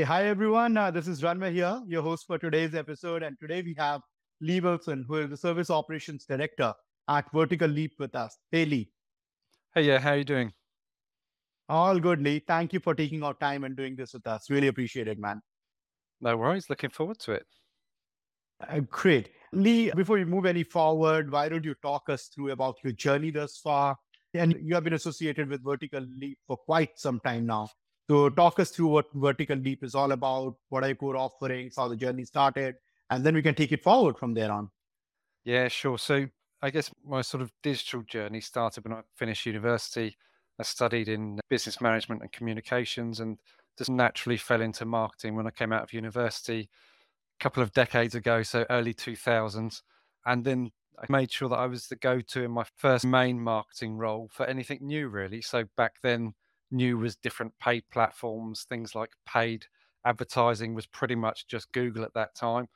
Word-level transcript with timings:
Hey, 0.00 0.04
hi 0.06 0.28
everyone. 0.28 0.78
Uh, 0.78 0.90
this 0.90 1.06
is 1.06 1.20
Ranma 1.20 1.52
here, 1.52 1.78
your 1.86 2.00
host 2.00 2.26
for 2.26 2.38
today's 2.38 2.74
episode. 2.74 3.22
And 3.22 3.38
today 3.38 3.60
we 3.60 3.74
have 3.76 4.00
Lee 4.40 4.58
Wilson, 4.58 5.04
who 5.06 5.16
is 5.16 5.28
the 5.28 5.36
Service 5.36 5.68
Operations 5.68 6.24
Director 6.24 6.72
at 7.06 7.30
Vertical 7.34 7.68
Leap 7.68 7.92
with 7.98 8.14
us. 8.14 8.38
Hey, 8.50 8.64
Lee. 8.64 8.90
Hey, 9.74 9.82
yeah, 9.82 9.98
how 9.98 10.12
are 10.12 10.16
you 10.16 10.24
doing? 10.24 10.54
All 11.68 12.00
good, 12.00 12.22
Lee. 12.22 12.38
Thank 12.38 12.72
you 12.72 12.80
for 12.80 12.94
taking 12.94 13.22
our 13.22 13.34
time 13.34 13.64
and 13.64 13.76
doing 13.76 13.94
this 13.94 14.14
with 14.14 14.26
us. 14.26 14.48
Really 14.48 14.68
appreciate 14.68 15.06
it, 15.06 15.18
man. 15.18 15.42
No 16.22 16.34
worries. 16.34 16.70
Looking 16.70 16.88
forward 16.88 17.18
to 17.18 17.32
it. 17.32 17.46
Uh, 18.66 18.80
great. 18.88 19.28
Lee, 19.52 19.90
before 19.94 20.16
we 20.16 20.24
move 20.24 20.46
any 20.46 20.62
forward, 20.62 21.30
why 21.30 21.50
don't 21.50 21.66
you 21.66 21.74
talk 21.82 22.08
us 22.08 22.30
through 22.34 22.52
about 22.52 22.76
your 22.82 22.94
journey 22.94 23.32
thus 23.32 23.58
far? 23.58 23.98
And 24.32 24.56
you 24.62 24.74
have 24.76 24.84
been 24.84 24.94
associated 24.94 25.50
with 25.50 25.62
Vertical 25.62 26.06
Leap 26.18 26.38
for 26.46 26.56
quite 26.56 26.98
some 26.98 27.20
time 27.20 27.44
now. 27.44 27.68
So 28.10 28.28
talk 28.28 28.58
us 28.58 28.70
through 28.70 28.88
what 28.88 29.06
Vertical 29.14 29.56
Leap 29.56 29.84
is 29.84 29.94
all 29.94 30.10
about, 30.10 30.56
what 30.68 30.82
are 30.82 30.88
your 30.88 30.96
core 30.96 31.16
offerings, 31.16 31.76
how 31.76 31.86
the 31.86 31.94
journey 31.94 32.24
started, 32.24 32.74
and 33.08 33.22
then 33.22 33.36
we 33.36 33.40
can 33.40 33.54
take 33.54 33.70
it 33.70 33.84
forward 33.84 34.18
from 34.18 34.34
there 34.34 34.50
on. 34.50 34.68
Yeah, 35.44 35.68
sure. 35.68 35.96
So 35.96 36.26
I 36.60 36.70
guess 36.70 36.90
my 37.06 37.22
sort 37.22 37.40
of 37.40 37.52
digital 37.62 38.02
journey 38.02 38.40
started 38.40 38.82
when 38.82 38.94
I 38.94 39.02
finished 39.14 39.46
university. 39.46 40.16
I 40.58 40.64
studied 40.64 41.06
in 41.06 41.38
business 41.48 41.80
management 41.80 42.22
and 42.22 42.32
communications 42.32 43.20
and 43.20 43.38
just 43.78 43.90
naturally 43.90 44.38
fell 44.38 44.60
into 44.60 44.84
marketing 44.84 45.36
when 45.36 45.46
I 45.46 45.50
came 45.50 45.72
out 45.72 45.84
of 45.84 45.92
university 45.92 46.68
a 47.40 47.44
couple 47.44 47.62
of 47.62 47.72
decades 47.72 48.16
ago, 48.16 48.42
so 48.42 48.66
early 48.70 48.92
2000s. 48.92 49.82
And 50.26 50.44
then 50.44 50.72
I 50.98 51.06
made 51.08 51.30
sure 51.30 51.48
that 51.48 51.60
I 51.60 51.66
was 51.66 51.86
the 51.86 51.94
go 51.94 52.20
to 52.20 52.42
in 52.42 52.50
my 52.50 52.64
first 52.76 53.06
main 53.06 53.40
marketing 53.40 53.98
role 53.98 54.28
for 54.32 54.46
anything 54.46 54.80
new, 54.82 55.08
really. 55.08 55.42
So 55.42 55.66
back 55.76 56.00
then, 56.02 56.34
new 56.70 56.98
was 56.98 57.16
different 57.16 57.52
paid 57.58 57.84
platforms, 57.90 58.64
things 58.64 58.94
like 58.94 59.10
paid 59.26 59.66
advertising 60.04 60.74
was 60.74 60.86
pretty 60.86 61.14
much 61.14 61.46
just 61.46 61.72
Google 61.72 62.04
at 62.04 62.14
that 62.14 62.34
time. 62.34 62.68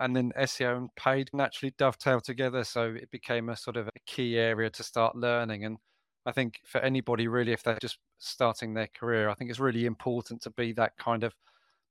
And 0.00 0.16
then 0.16 0.32
SEO 0.36 0.76
and 0.76 0.94
paid 0.96 1.30
naturally 1.32 1.74
dovetailed 1.78 2.24
together. 2.24 2.64
So 2.64 2.94
it 2.94 3.10
became 3.10 3.48
a 3.48 3.56
sort 3.56 3.76
of 3.76 3.88
a 3.88 4.00
key 4.06 4.36
area 4.38 4.70
to 4.70 4.82
start 4.82 5.16
learning. 5.16 5.64
And 5.64 5.78
I 6.26 6.32
think 6.32 6.60
for 6.64 6.80
anybody 6.80 7.28
really, 7.28 7.52
if 7.52 7.62
they're 7.62 7.78
just 7.80 7.98
starting 8.18 8.74
their 8.74 8.88
career, 8.88 9.28
I 9.28 9.34
think 9.34 9.50
it's 9.50 9.60
really 9.60 9.86
important 9.86 10.42
to 10.42 10.50
be 10.50 10.72
that 10.72 10.96
kind 10.98 11.22
of 11.22 11.34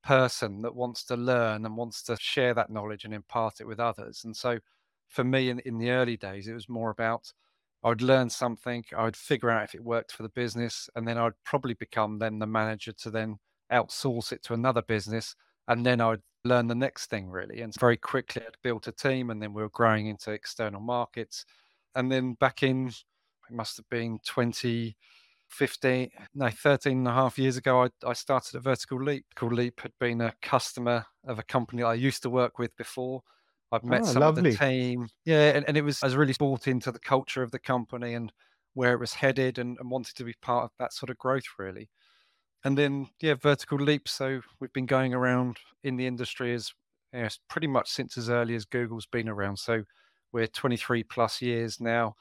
person 0.03 0.61
that 0.63 0.75
wants 0.75 1.03
to 1.05 1.15
learn 1.15 1.65
and 1.65 1.77
wants 1.77 2.03
to 2.03 2.17
share 2.19 2.53
that 2.53 2.69
knowledge 2.69 3.05
and 3.05 3.13
impart 3.13 3.61
it 3.61 3.67
with 3.67 3.79
others. 3.79 4.23
And 4.25 4.35
so 4.35 4.59
for 5.07 5.23
me 5.23 5.49
in, 5.49 5.59
in 5.59 5.77
the 5.77 5.91
early 5.91 6.17
days, 6.17 6.47
it 6.47 6.53
was 6.53 6.67
more 6.67 6.89
about 6.89 7.31
I 7.83 7.89
would 7.89 8.01
learn 8.01 8.29
something, 8.29 8.85
I 8.95 9.03
would 9.03 9.17
figure 9.17 9.49
out 9.49 9.65
if 9.65 9.75
it 9.75 9.83
worked 9.83 10.13
for 10.13 10.23
the 10.23 10.29
business, 10.29 10.89
and 10.95 11.07
then 11.07 11.17
I'd 11.17 11.33
probably 11.43 11.73
become 11.73 12.19
then 12.19 12.39
the 12.39 12.47
manager 12.47 12.93
to 12.93 13.11
then 13.11 13.39
outsource 13.71 14.31
it 14.31 14.41
to 14.43 14.53
another 14.53 14.81
business. 14.81 15.35
And 15.67 15.85
then 15.85 15.99
I 15.99 16.09
would 16.09 16.21
learn 16.45 16.67
the 16.67 16.75
next 16.75 17.07
thing 17.09 17.29
really. 17.29 17.61
And 17.61 17.73
very 17.79 17.97
quickly 17.97 18.41
I'd 18.45 18.57
built 18.61 18.87
a 18.87 18.91
team 18.91 19.29
and 19.29 19.41
then 19.41 19.53
we 19.53 19.61
were 19.61 19.69
growing 19.69 20.07
into 20.07 20.31
external 20.31 20.81
markets. 20.81 21.45
And 21.95 22.11
then 22.11 22.33
back 22.33 22.63
in, 22.63 22.87
it 22.87 23.51
must 23.51 23.77
have 23.77 23.89
been 23.89 24.19
2015, 24.25 26.09
no, 26.35 26.49
13 26.49 26.97
and 26.99 27.07
a 27.07 27.13
half 27.13 27.37
years 27.37 27.57
ago, 27.57 27.83
I, 27.83 27.89
I 28.07 28.13
started 28.13 28.55
a 28.55 28.59
Vertical 28.59 29.01
Leap. 29.01 29.25
Vertical 29.35 29.55
Leap 29.55 29.81
had 29.81 29.93
been 29.99 30.21
a 30.21 30.33
customer 30.41 31.05
of 31.25 31.39
a 31.39 31.43
company 31.43 31.83
I 31.83 31.93
used 31.93 32.23
to 32.23 32.29
work 32.29 32.59
with 32.59 32.75
before. 32.77 33.23
I've 33.73 33.83
met 33.83 34.03
oh, 34.03 34.05
some 34.05 34.21
lovely. 34.21 34.51
of 34.51 34.59
the 34.59 34.65
team. 34.65 35.09
Yeah, 35.25 35.49
and, 35.49 35.65
and 35.67 35.75
it 35.75 35.81
was 35.81 36.01
I 36.03 36.05
was 36.05 36.15
really 36.15 36.35
bought 36.37 36.67
into 36.67 36.91
the 36.91 36.99
culture 36.99 37.41
of 37.41 37.49
the 37.49 37.59
company 37.59 38.13
and 38.13 38.31
where 38.75 38.93
it 38.93 38.99
was 38.99 39.13
headed 39.13 39.57
and, 39.57 39.77
and 39.79 39.89
wanted 39.89 40.15
to 40.15 40.23
be 40.23 40.35
part 40.41 40.65
of 40.65 40.71
that 40.77 40.93
sort 40.93 41.09
of 41.09 41.17
growth 41.17 41.45
really. 41.57 41.89
And 42.63 42.77
then 42.77 43.07
yeah, 43.19 43.33
vertical 43.33 43.79
leap. 43.79 44.07
So 44.07 44.41
we've 44.59 44.73
been 44.73 44.85
going 44.85 45.13
around 45.13 45.57
in 45.83 45.97
the 45.97 46.05
industry 46.05 46.53
as 46.53 46.71
you 47.13 47.21
know, 47.21 47.29
pretty 47.49 47.67
much 47.67 47.89
since 47.89 48.15
as 48.15 48.29
early 48.29 48.55
as 48.55 48.65
Google's 48.65 49.07
been 49.07 49.27
around. 49.27 49.57
So 49.57 49.83
we're 50.31 50.47
23 50.47 51.03
plus 51.03 51.41
years 51.41 51.81
now. 51.81 52.15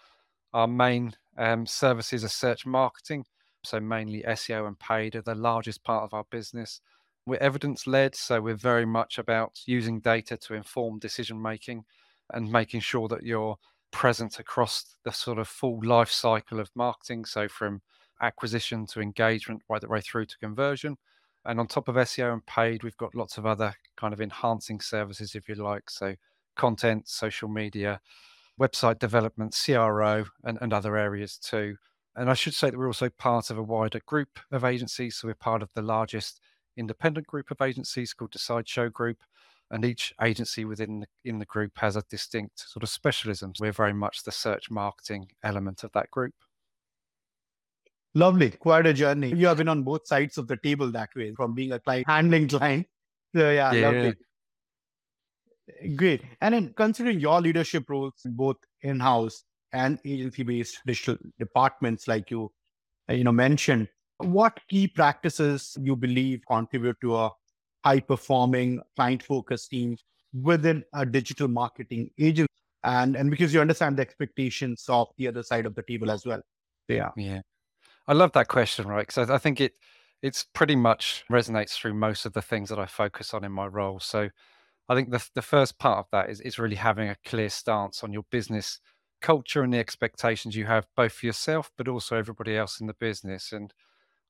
Our 0.54 0.66
main 0.66 1.14
um, 1.36 1.66
services 1.66 2.24
are 2.24 2.28
search 2.28 2.64
marketing, 2.64 3.24
so 3.62 3.78
mainly 3.78 4.22
SEO 4.22 4.66
and 4.66 4.78
paid 4.78 5.16
are 5.16 5.22
the 5.22 5.34
largest 5.34 5.84
part 5.84 6.04
of 6.04 6.14
our 6.14 6.24
business. 6.30 6.80
We're 7.26 7.38
evidence 7.38 7.86
led, 7.86 8.14
so 8.14 8.40
we're 8.40 8.54
very 8.54 8.84
much 8.84 9.18
about 9.18 9.60
using 9.66 10.00
data 10.00 10.36
to 10.36 10.54
inform 10.54 10.98
decision 10.98 11.40
making 11.40 11.84
and 12.32 12.50
making 12.50 12.80
sure 12.80 13.08
that 13.08 13.22
you're 13.22 13.58
present 13.92 14.40
across 14.40 14.96
the 15.04 15.12
sort 15.12 15.38
of 15.38 15.46
full 15.46 15.80
life 15.84 16.10
cycle 16.10 16.58
of 16.58 16.70
marketing. 16.74 17.24
So 17.26 17.46
from 17.46 17.82
acquisition 18.20 18.86
to 18.86 19.00
engagement, 19.00 19.62
right 19.68 19.80
the 19.80 19.88
way 19.88 20.00
through 20.00 20.26
to 20.26 20.38
conversion. 20.38 20.96
And 21.44 21.60
on 21.60 21.66
top 21.66 21.88
of 21.88 21.96
SEO 21.96 22.32
and 22.32 22.46
paid, 22.46 22.82
we've 22.82 22.96
got 22.96 23.14
lots 23.14 23.36
of 23.36 23.46
other 23.46 23.74
kind 23.96 24.12
of 24.12 24.20
enhancing 24.20 24.80
services, 24.80 25.34
if 25.34 25.48
you 25.48 25.56
like. 25.56 25.90
So 25.90 26.14
content, 26.56 27.08
social 27.08 27.48
media, 27.48 28.00
website 28.60 28.98
development, 28.98 29.56
CRO, 29.64 30.24
and, 30.44 30.58
and 30.60 30.72
other 30.72 30.96
areas 30.96 31.36
too. 31.36 31.76
And 32.14 32.30
I 32.30 32.34
should 32.34 32.54
say 32.54 32.70
that 32.70 32.78
we're 32.78 32.86
also 32.86 33.08
part 33.08 33.50
of 33.50 33.58
a 33.58 33.62
wider 33.62 34.00
group 34.06 34.38
of 34.50 34.64
agencies. 34.64 35.16
So 35.16 35.28
we're 35.28 35.34
part 35.34 35.62
of 35.62 35.72
the 35.74 35.82
largest 35.82 36.40
independent 36.76 37.26
group 37.26 37.50
of 37.50 37.60
agencies 37.60 38.14
called 38.14 38.32
the 38.32 38.38
Sideshow 38.38 38.88
Group, 38.88 39.18
and 39.70 39.84
each 39.84 40.12
agency 40.22 40.64
within 40.64 41.00
the, 41.00 41.06
in 41.24 41.38
the 41.38 41.46
group 41.46 41.72
has 41.76 41.96
a 41.96 42.02
distinct 42.10 42.68
sort 42.68 42.82
of 42.82 42.88
specialism. 42.88 43.52
We're 43.58 43.72
very 43.72 43.94
much 43.94 44.22
the 44.22 44.32
search 44.32 44.70
marketing 44.70 45.28
element 45.42 45.82
of 45.84 45.92
that 45.92 46.10
group. 46.10 46.34
Lovely, 48.14 48.50
quite 48.50 48.86
a 48.86 48.92
journey. 48.92 49.34
You 49.34 49.46
have 49.46 49.56
been 49.56 49.68
on 49.68 49.82
both 49.82 50.06
sides 50.06 50.36
of 50.36 50.46
the 50.46 50.58
table 50.58 50.92
that 50.92 51.08
way, 51.16 51.32
from 51.34 51.54
being 51.54 51.72
a 51.72 51.78
client, 51.78 52.06
handling 52.06 52.48
client. 52.48 52.86
So 53.34 53.50
yeah, 53.50 53.72
yeah. 53.72 53.88
lovely. 53.88 54.14
Great. 55.96 56.22
And 56.42 56.54
then 56.54 56.74
considering 56.76 57.20
your 57.20 57.40
leadership 57.40 57.88
roles, 57.88 58.20
both 58.26 58.56
in-house 58.82 59.44
and 59.72 59.98
agency-based 60.04 60.80
digital 60.84 61.16
departments, 61.38 62.06
like 62.06 62.30
you, 62.30 62.52
you 63.08 63.24
know, 63.24 63.32
mentioned, 63.32 63.88
what 64.24 64.58
key 64.68 64.88
practices 64.88 65.76
you 65.80 65.96
believe 65.96 66.40
contribute 66.46 66.96
to 67.00 67.16
a 67.16 67.30
high 67.84 68.00
performing 68.00 68.80
client 68.96 69.22
focused 69.22 69.70
team 69.70 69.96
within 70.32 70.84
a 70.94 71.04
digital 71.04 71.48
marketing 71.48 72.10
agency? 72.18 72.48
And, 72.84 73.16
and 73.16 73.30
because 73.30 73.54
you 73.54 73.60
understand 73.60 73.96
the 73.96 74.02
expectations 74.02 74.84
of 74.88 75.08
the 75.16 75.28
other 75.28 75.42
side 75.42 75.66
of 75.66 75.74
the 75.74 75.82
table 75.82 76.10
as 76.10 76.26
well. 76.26 76.42
Yeah. 76.88 77.10
Yeah. 77.16 77.42
I 78.08 78.14
love 78.14 78.32
that 78.32 78.48
question, 78.48 78.88
right? 78.88 79.06
Because 79.06 79.30
I, 79.30 79.34
I 79.34 79.38
think 79.38 79.60
it 79.60 79.74
it's 80.22 80.46
pretty 80.54 80.76
much 80.76 81.24
resonates 81.30 81.72
through 81.72 81.94
most 81.94 82.24
of 82.26 82.32
the 82.32 82.42
things 82.42 82.68
that 82.68 82.78
I 82.78 82.86
focus 82.86 83.34
on 83.34 83.44
in 83.44 83.52
my 83.52 83.66
role. 83.66 83.98
So 84.00 84.30
I 84.88 84.94
think 84.94 85.10
the 85.10 85.24
the 85.34 85.42
first 85.42 85.78
part 85.78 85.98
of 85.98 86.06
that 86.12 86.30
is 86.30 86.40
is 86.40 86.58
really 86.58 86.76
having 86.76 87.08
a 87.08 87.16
clear 87.24 87.48
stance 87.48 88.02
on 88.02 88.12
your 88.12 88.24
business 88.30 88.80
culture 89.20 89.62
and 89.62 89.72
the 89.72 89.78
expectations 89.78 90.56
you 90.56 90.66
have 90.66 90.84
both 90.96 91.12
for 91.12 91.26
yourself 91.26 91.70
but 91.78 91.86
also 91.86 92.16
everybody 92.16 92.56
else 92.56 92.80
in 92.80 92.86
the 92.86 92.94
business. 92.94 93.52
And 93.52 93.72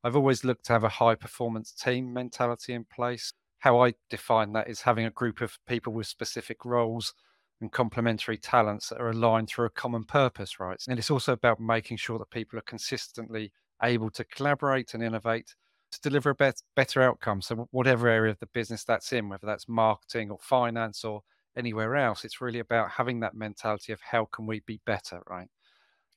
I've 0.05 0.17
always 0.17 0.45
looked 0.45 0.67
to 0.67 0.73
have 0.73 0.85
a 0.85 0.89
high 0.89 1.15
performance 1.15 1.73
team 1.73 2.13
mentality 2.13 2.73
in 2.73 2.85
place. 2.85 3.33
How 3.61 3.81
I 3.85 3.95
define 4.11 4.53
that 4.55 4.69
is 4.69 4.81
having 4.83 5.07
a 5.07 5.11
group 5.11 5.41
of 5.41 5.57
people 5.69 5.93
with 5.93 6.07
specific 6.09 6.65
roles 6.65 7.15
and 7.61 7.71
complementary 7.71 8.37
talents 8.37 8.89
that 8.89 9.01
are 9.01 9.11
aligned 9.11 9.49
through 9.49 9.67
a 9.67 9.71
common 9.71 10.05
purpose, 10.05 10.59
right? 10.59 10.83
And 10.89 10.99
it's 10.99 11.11
also 11.11 11.33
about 11.33 11.61
making 11.61 11.99
sure 11.99 12.19
that 12.19 12.31
people 12.31 12.59
are 12.59 12.63
consistently 12.63 13.53
able 13.83 14.11
to 14.11 14.25
collaborate 14.25 14.95
and 14.95 15.03
innovate 15.03 15.55
to 15.93 16.01
deliver 16.01 16.31
a 16.31 16.35
bet- 16.35 16.63
better 16.75 17.03
outcome. 17.03 17.41
So, 17.41 17.69
whatever 17.71 18.09
area 18.09 18.33
of 18.33 18.41
the 18.41 18.47
business 18.47 18.83
that's 18.83 19.13
in, 19.13 19.29
whether 19.29 19.47
that's 19.47 19.69
marketing 19.69 20.31
or 20.31 20.39
finance 20.41 21.05
or 21.05 21.23
anywhere 21.57 21.95
else, 21.97 22.25
it's 22.25 22.41
really 22.41 22.59
about 22.59 22.91
having 22.91 23.21
that 23.21 23.35
mentality 23.35 23.93
of 23.93 24.01
how 24.01 24.25
can 24.33 24.47
we 24.47 24.61
be 24.67 24.81
better, 24.85 25.23
right? 25.29 25.49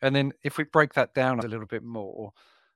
And 0.02 0.16
then 0.16 0.34
if 0.44 0.58
we 0.58 0.64
break 0.64 0.94
that 0.94 1.14
down 1.14 1.40
a 1.40 1.48
little 1.48 1.68
bit 1.68 1.84
more, 1.84 2.32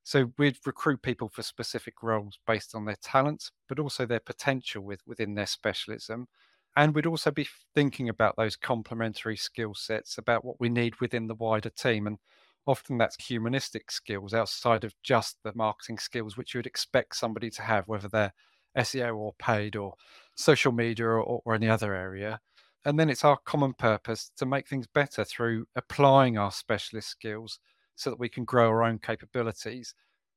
so 0.09 0.31
we'd 0.39 0.57
recruit 0.65 1.03
people 1.03 1.29
for 1.29 1.43
specific 1.43 2.01
roles 2.01 2.39
based 2.47 2.73
on 2.73 2.83
their 2.83 2.97
talents, 2.99 3.51
but 3.67 3.77
also 3.77 4.07
their 4.07 4.19
potential 4.19 4.81
with, 4.81 5.01
within 5.05 5.35
their 5.35 5.45
specialism. 5.45 6.27
And 6.75 6.95
we'd 6.95 7.05
also 7.05 7.29
be 7.29 7.47
thinking 7.75 8.09
about 8.09 8.35
those 8.35 8.55
complementary 8.55 9.37
skill 9.37 9.75
sets, 9.75 10.17
about 10.17 10.43
what 10.43 10.59
we 10.59 10.67
need 10.67 10.99
within 10.99 11.27
the 11.27 11.35
wider 11.35 11.69
team. 11.69 12.07
And 12.07 12.17
often 12.65 12.97
that's 12.97 13.23
humanistic 13.23 13.91
skills 13.91 14.33
outside 14.33 14.83
of 14.83 14.95
just 15.03 15.37
the 15.43 15.53
marketing 15.53 15.99
skills, 15.99 16.35
which 16.35 16.55
you 16.55 16.57
would 16.57 16.65
expect 16.65 17.15
somebody 17.15 17.51
to 17.51 17.61
have, 17.61 17.87
whether 17.87 18.07
they're 18.07 18.33
SEO 18.79 19.15
or 19.15 19.35
paid 19.37 19.75
or 19.75 19.93
social 20.33 20.71
media 20.71 21.05
or, 21.05 21.21
or 21.45 21.53
any 21.53 21.69
other 21.69 21.93
area. 21.93 22.39
And 22.83 22.99
then 22.99 23.11
it's 23.11 23.23
our 23.23 23.37
common 23.45 23.75
purpose 23.75 24.31
to 24.37 24.47
make 24.47 24.67
things 24.67 24.87
better 24.87 25.23
through 25.23 25.67
applying 25.75 26.35
our 26.39 26.51
specialist 26.51 27.09
skills 27.09 27.59
so 27.99 28.09
that 28.09 28.19
we 28.19 28.29
can 28.29 28.45
grow 28.45 28.69
our 28.69 28.83
own 28.83 28.99
capabilities, 28.99 29.93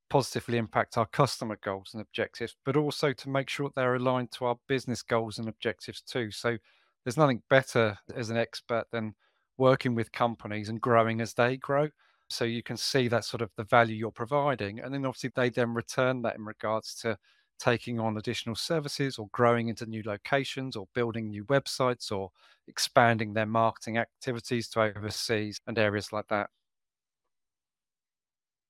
positively 0.09 0.57
impact 0.57 0.97
our 0.97 1.05
customer 1.05 1.57
goals 1.63 1.91
and 1.93 2.01
objectives, 2.01 2.55
but 2.65 2.75
also 2.75 3.13
to 3.13 3.29
make 3.29 3.49
sure 3.49 3.71
they're 3.75 3.95
aligned 3.95 4.31
to 4.31 4.45
our 4.45 4.57
business 4.67 5.01
goals 5.01 5.39
and 5.39 5.47
objectives 5.47 6.01
too. 6.01 6.29
So 6.31 6.57
there's 7.03 7.17
nothing 7.17 7.41
better 7.49 7.97
as 8.15 8.29
an 8.29 8.37
expert 8.37 8.85
than 8.91 9.15
working 9.57 9.95
with 9.95 10.11
companies 10.11 10.69
and 10.69 10.81
growing 10.81 11.21
as 11.21 11.33
they 11.33 11.57
grow. 11.57 11.89
So 12.29 12.45
you 12.45 12.63
can 12.63 12.77
see 12.77 13.07
that 13.07 13.25
sort 13.25 13.41
of 13.41 13.51
the 13.55 13.63
value 13.63 13.95
you're 13.95 14.11
providing. 14.11 14.79
And 14.79 14.93
then 14.93 15.05
obviously 15.05 15.31
they 15.35 15.49
then 15.49 15.73
return 15.73 16.21
that 16.23 16.35
in 16.35 16.45
regards 16.45 16.95
to 17.01 17.17
taking 17.59 17.99
on 17.99 18.17
additional 18.17 18.55
services 18.55 19.17
or 19.17 19.29
growing 19.31 19.69
into 19.69 19.85
new 19.85 20.03
locations 20.05 20.75
or 20.75 20.87
building 20.93 21.29
new 21.29 21.45
websites 21.45 22.11
or 22.11 22.31
expanding 22.67 23.33
their 23.33 23.45
marketing 23.45 23.97
activities 23.97 24.67
to 24.69 24.81
overseas 24.81 25.59
and 25.67 25.77
areas 25.77 26.11
like 26.11 26.27
that. 26.27 26.49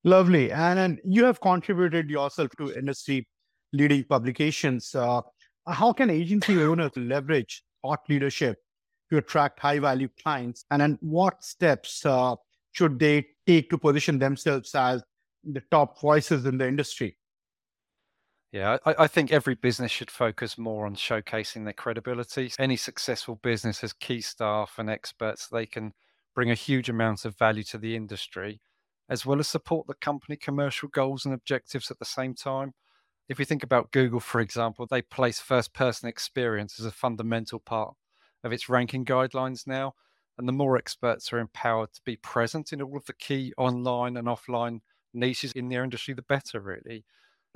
Lovely. 0.04 0.52
And, 0.52 0.80
and 0.80 1.00
you 1.06 1.24
have 1.26 1.40
contributed 1.40 2.10
yourself 2.10 2.52
to 2.58 2.74
industry 2.74 3.28
leading 3.72 4.04
publications. 4.04 4.94
Uh, 4.94 5.22
how 5.68 5.94
can 5.94 6.10
agency 6.10 6.62
owners 6.62 6.92
leverage 6.96 7.64
thought 7.82 8.02
leadership 8.10 8.58
to 9.10 9.18
attract 9.18 9.60
high 9.60 9.80
value 9.80 10.10
clients? 10.22 10.66
And 10.72 10.82
then 10.82 10.98
what 11.02 11.44
steps 11.44 12.06
uh, 12.06 12.36
should 12.72 13.00
they 13.00 13.26
take 13.48 13.70
to 13.70 13.78
position 13.78 14.20
themselves 14.20 14.76
as 14.76 15.04
the 15.44 15.62
top 15.72 16.00
voices 16.00 16.46
in 16.46 16.58
the 16.58 16.68
industry? 16.68 17.18
Yeah, 18.52 18.78
I, 18.86 18.96
I, 19.00 19.08
think 19.08 19.32
every 19.32 19.56
business 19.56 19.90
should 19.90 20.12
focus 20.12 20.60
more 20.60 20.86
on 20.86 20.96
showcasing 20.96 21.64
their 21.64 21.74
credibility. 21.74 22.52
Any 22.60 22.76
successful 22.76 23.40
business 23.42 23.82
has 23.82 23.94
key 23.94 24.22
staff 24.22 24.76
and 24.78 24.92
experts. 24.92 25.48
They 25.48 25.66
can 25.66 25.92
bring 26.36 26.52
a 26.52 26.56
huge 26.56 26.88
amount 26.88 27.26
of 27.26 27.36
value 27.36 27.64
to 27.64 27.80
the 27.80 27.96
industry, 27.96 28.62
as 29.10 29.26
well 29.26 29.40
as 29.40 29.48
support 29.48 29.88
the 29.88 29.94
company 29.96 30.36
commercial 30.36 30.90
goals 30.90 31.26
and 31.26 31.34
objectives 31.34 31.92
at 31.92 32.00
the 32.00 32.06
same 32.06 32.34
time. 32.34 32.74
If 33.30 33.38
we 33.38 33.46
think 33.46 33.64
about 33.64 33.92
Google, 33.92 34.20
for 34.20 34.42
example, 34.42 34.86
they 34.86 35.02
place 35.02 35.40
first 35.40 35.74
person 35.74 36.10
experience 36.10 36.80
as 36.80 36.86
a 36.86 36.92
fundamental 36.92 37.60
part 37.60 37.96
of 38.44 38.52
its 38.52 38.70
ranking 38.70 39.06
guidelines 39.06 39.66
now. 39.66 39.94
And 40.38 40.48
the 40.48 40.54
more 40.54 40.78
experts 40.78 41.32
are 41.32 41.40
empowered 41.40 41.94
to 41.94 42.02
be 42.04 42.16
present 42.18 42.74
in 42.74 42.82
all 42.82 42.98
of 42.98 43.06
the 43.06 43.14
key 43.14 43.54
online 43.58 44.18
and 44.18 44.28
offline 44.28 44.80
niches 45.14 45.52
in 45.54 45.70
their 45.70 45.84
industry, 45.84 46.14
the 46.16 46.24
better, 46.24 46.60
really 46.60 47.06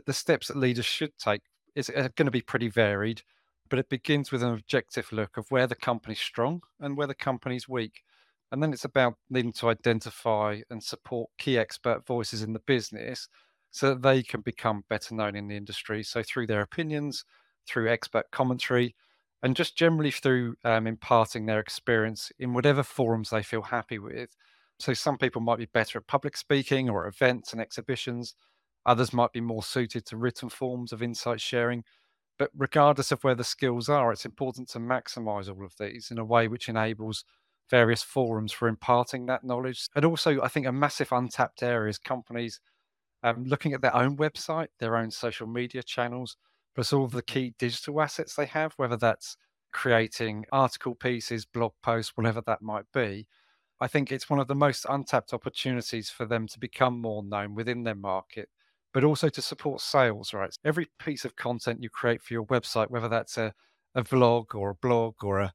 the 0.05 0.13
steps 0.13 0.47
that 0.47 0.57
leaders 0.57 0.85
should 0.85 1.17
take 1.17 1.41
is 1.75 1.89
going 1.89 2.25
to 2.25 2.31
be 2.31 2.41
pretty 2.41 2.69
varied, 2.69 3.21
but 3.69 3.79
it 3.79 3.89
begins 3.89 4.31
with 4.31 4.43
an 4.43 4.53
objective 4.53 5.11
look 5.11 5.37
of 5.37 5.49
where 5.49 5.67
the 5.67 5.75
company's 5.75 6.19
strong 6.19 6.61
and 6.79 6.97
where 6.97 7.07
the 7.07 7.15
company's 7.15 7.67
weak. 7.67 8.03
And 8.51 8.63
then 8.63 8.71
it's 8.71 8.85
about 8.85 9.15
needing 9.29 9.51
to 9.53 9.69
identify 9.69 10.61
and 10.69 10.81
support 10.81 11.29
key 11.37 11.57
expert 11.57 12.05
voices 12.05 12.41
in 12.41 12.53
the 12.53 12.59
business 12.59 13.27
so 13.71 13.89
that 13.89 14.01
they 14.01 14.23
can 14.23 14.41
become 14.41 14.83
better 14.89 15.13
known 15.13 15.35
in 15.35 15.47
the 15.47 15.57
industry. 15.57 16.03
So, 16.03 16.23
through 16.23 16.47
their 16.47 16.61
opinions, 16.61 17.25
through 17.67 17.89
expert 17.89 18.25
commentary, 18.31 18.95
and 19.43 19.55
just 19.55 19.77
generally 19.77 20.11
through 20.11 20.55
um, 20.63 20.87
imparting 20.87 21.45
their 21.45 21.59
experience 21.59 22.31
in 22.39 22.53
whatever 22.53 22.83
forums 22.83 23.29
they 23.29 23.43
feel 23.43 23.61
happy 23.63 23.99
with. 23.99 24.35
So, 24.79 24.93
some 24.93 25.17
people 25.17 25.41
might 25.41 25.59
be 25.59 25.67
better 25.73 25.99
at 25.99 26.07
public 26.07 26.37
speaking 26.37 26.89
or 26.89 27.07
events 27.07 27.51
and 27.51 27.61
exhibitions. 27.61 28.33
Others 28.85 29.11
might 29.11 29.33
be 29.33 29.41
more 29.41 29.63
suited 29.63 30.05
to 30.05 30.17
written 30.17 30.49
forms 30.49 30.93
of 30.93 31.03
insight 31.03 31.41
sharing. 31.41 31.83
But 32.39 32.51
regardless 32.55 33.11
of 33.11 33.23
where 33.23 33.35
the 33.35 33.43
skills 33.43 33.89
are, 33.89 34.11
it's 34.11 34.25
important 34.25 34.69
to 34.69 34.79
maximize 34.79 35.49
all 35.49 35.65
of 35.65 35.73
these 35.79 36.11
in 36.11 36.19
a 36.19 36.25
way 36.25 36.47
which 36.47 36.69
enables 36.69 37.25
various 37.69 38.03
forums 38.03 38.51
for 38.51 38.67
imparting 38.67 39.25
that 39.25 39.43
knowledge. 39.43 39.87
And 39.95 40.05
also, 40.05 40.41
I 40.41 40.47
think 40.47 40.65
a 40.65 40.71
massive 40.71 41.11
untapped 41.11 41.63
area 41.63 41.89
is 41.89 41.97
companies 41.97 42.59
um, 43.23 43.43
looking 43.45 43.73
at 43.73 43.81
their 43.81 43.95
own 43.95 44.17
website, 44.17 44.67
their 44.79 44.95
own 44.95 45.11
social 45.11 45.47
media 45.47 45.83
channels, 45.83 46.37
plus 46.75 46.93
all 46.93 47.05
of 47.05 47.11
the 47.11 47.21
key 47.21 47.53
digital 47.57 48.01
assets 48.01 48.35
they 48.35 48.45
have, 48.45 48.73
whether 48.77 48.97
that's 48.97 49.37
creating 49.73 50.45
article 50.51 50.95
pieces, 50.95 51.45
blog 51.45 51.73
posts, 51.83 52.13
whatever 52.15 52.41
that 52.45 52.61
might 52.61 52.85
be. 52.93 53.27
I 53.79 53.87
think 53.87 54.11
it's 54.11 54.29
one 54.29 54.39
of 54.39 54.47
the 54.47 54.55
most 54.55 54.85
untapped 54.89 55.33
opportunities 55.33 56.09
for 56.09 56.25
them 56.25 56.47
to 56.47 56.59
become 56.59 56.99
more 56.99 57.23
known 57.23 57.53
within 57.53 57.83
their 57.83 57.95
market 57.95 58.49
but 58.97 59.03
also 59.03 59.29
to 59.29 59.43
support 59.43 59.79
sales, 59.79 60.33
right? 60.33 60.57
Every 60.65 60.87
piece 60.97 61.25
of 61.25 61.35
content 61.35 61.83
you 61.83 61.89
create 61.89 62.21
for 62.23 62.33
your 62.33 62.45
website, 62.45 62.89
whether 62.89 63.07
that's 63.07 63.37
a, 63.37 63.53
a 63.93 64.03
vlog 64.03 64.55
or 64.55 64.71
a 64.71 64.75
blog 64.75 65.23
or 65.23 65.39
a 65.39 65.53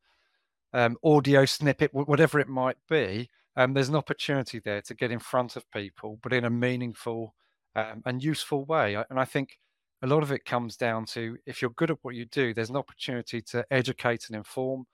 um, 0.73 0.97
audio 1.05 1.45
snippet, 1.45 1.93
whatever 1.93 2.41
it 2.41 2.49
might 2.49 2.79
be, 2.89 3.29
um, 3.57 3.75
there's 3.75 3.89
an 3.89 3.97
opportunity 3.97 4.59
there 4.59 4.81
to 4.83 4.95
get 4.95 5.11
in 5.11 5.19
front 5.19 5.57
of 5.57 5.71
people, 5.71 6.19
but 6.23 6.33
in 6.33 6.45
a 6.45 6.51
meaningful 6.51 7.35
um, 7.77 8.03
and 8.07 8.23
useful 8.23 8.65
way. 8.65 8.95
And 8.95 9.21
I 9.21 9.25
think 9.25 9.59
a 10.03 10.07
lot 10.07 10.23
of 10.23 10.33
it 10.33 10.45
comes 10.45 10.77
down 10.77 11.05
to 11.07 11.37
if 11.47 11.61
you're 11.61 11.71
good 11.71 11.91
at 11.91 11.99
what 12.03 12.15
you 12.15 12.25
do, 12.25 12.55
there's 12.55 12.71
an 12.71 12.77
opportunity 12.77 13.41
to 13.43 13.65
educate 13.71 14.27
and 14.29 14.37
inform, 14.37 14.87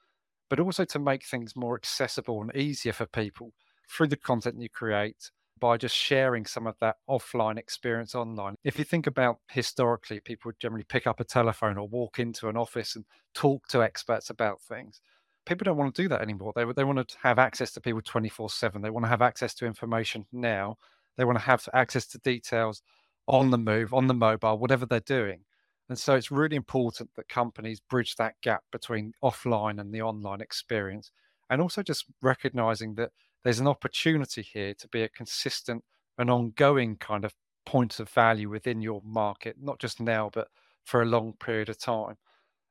but 0.51 0.61
also 0.61 0.85
to 0.87 0.99
make 0.99 1.25
things 1.25 1.55
more 1.57 1.77
accessible 1.77 2.43
and 2.43 2.55
easier 2.57 2.93
for 2.93 3.07
people 3.07 3.53
through 3.89 4.09
the 4.09 4.17
content 4.17 4.61
you 4.61 4.69
create 4.69 5.31
by 5.61 5.77
just 5.77 5.95
sharing 5.95 6.47
some 6.47 6.67
of 6.67 6.77
that 6.81 6.97
offline 7.09 7.59
experience 7.59 8.15
online. 8.15 8.55
If 8.65 8.79
you 8.79 8.85
think 8.85 9.07
about 9.07 9.39
historically, 9.51 10.21
people 10.21 10.51
would 10.51 10.61
generally 10.61 10.85
pick 10.85 11.07
up 11.07 11.21
a 11.21 11.25
telephone 11.25 11.79
or 11.79 11.89
walk 11.89 12.19
into 12.19 12.49
an 12.49 12.57
office 12.57 12.95
and 12.95 13.05
talk 13.35 13.67
to 13.69 13.83
experts 13.83 14.31
about 14.31 14.61
things. 14.61 15.01
People 15.49 15.65
don't 15.65 15.79
want 15.79 15.95
to 15.95 16.03
do 16.03 16.09
that 16.09 16.21
anymore. 16.21 16.53
They, 16.55 16.65
they 16.77 16.85
want 16.85 17.09
to 17.09 17.17
have 17.23 17.39
access 17.39 17.73
to 17.73 17.81
people 17.81 18.03
24 18.03 18.51
7. 18.51 18.83
They 18.83 18.91
want 18.91 19.07
to 19.07 19.11
have 19.11 19.23
access 19.23 19.55
to 19.55 19.67
information 19.67 20.27
now. 20.31 20.77
They 21.17 21.25
want 21.25 21.39
to 21.39 21.45
have 21.45 21.67
access 21.73 22.07
to 22.09 22.19
details 22.19 22.83
on 23.27 23.51
the 23.51 23.57
move, 23.57 23.95
on 23.95 24.09
the 24.09 24.15
mobile, 24.15 24.59
whatever 24.59 24.85
they're 24.85 25.01
doing. 25.01 25.41
And 25.89 25.99
so 25.99 26.15
it's 26.15 26.31
really 26.31 26.57
important 26.57 27.09
that 27.17 27.31
companies 27.31 27.81
bridge 27.81 28.17
that 28.17 28.35
gap 28.43 28.63
between 28.71 29.15
offline 29.25 29.81
and 29.81 29.93
the 29.93 30.03
online 30.03 30.43
experience. 30.43 31.11
And 31.49 31.63
also 31.63 31.83
just 31.83 32.05
recognizing 32.21 32.95
that 32.97 33.11
there's 33.43 33.59
an 33.59 33.67
opportunity 33.67 34.43
here 34.43 34.75
to 34.75 34.89
be 34.89 35.03
a 35.03 35.09
consistent 35.09 35.83
and 36.19 36.31
ongoing 36.31 36.97
kind 36.97 37.25
of 37.25 37.33
point 37.65 38.01
of 38.01 38.11
value 38.11 38.51
within 38.51 38.83
your 38.83 39.01
market, 39.03 39.57
not 39.59 39.79
just 39.79 39.99
now, 39.99 40.29
but 40.31 40.49
for 40.85 41.01
a 41.01 41.07
long 41.07 41.33
period 41.41 41.71
of 41.71 41.79
time. 41.79 42.17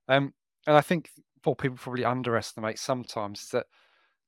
Um, 0.07 0.33
and 0.67 0.75
I 0.75 0.81
think 0.81 1.09
what 1.47 1.57
people 1.57 1.77
probably 1.77 2.03
underestimate 2.03 2.77
sometimes 2.77 3.43
is 3.43 3.49
that 3.49 3.65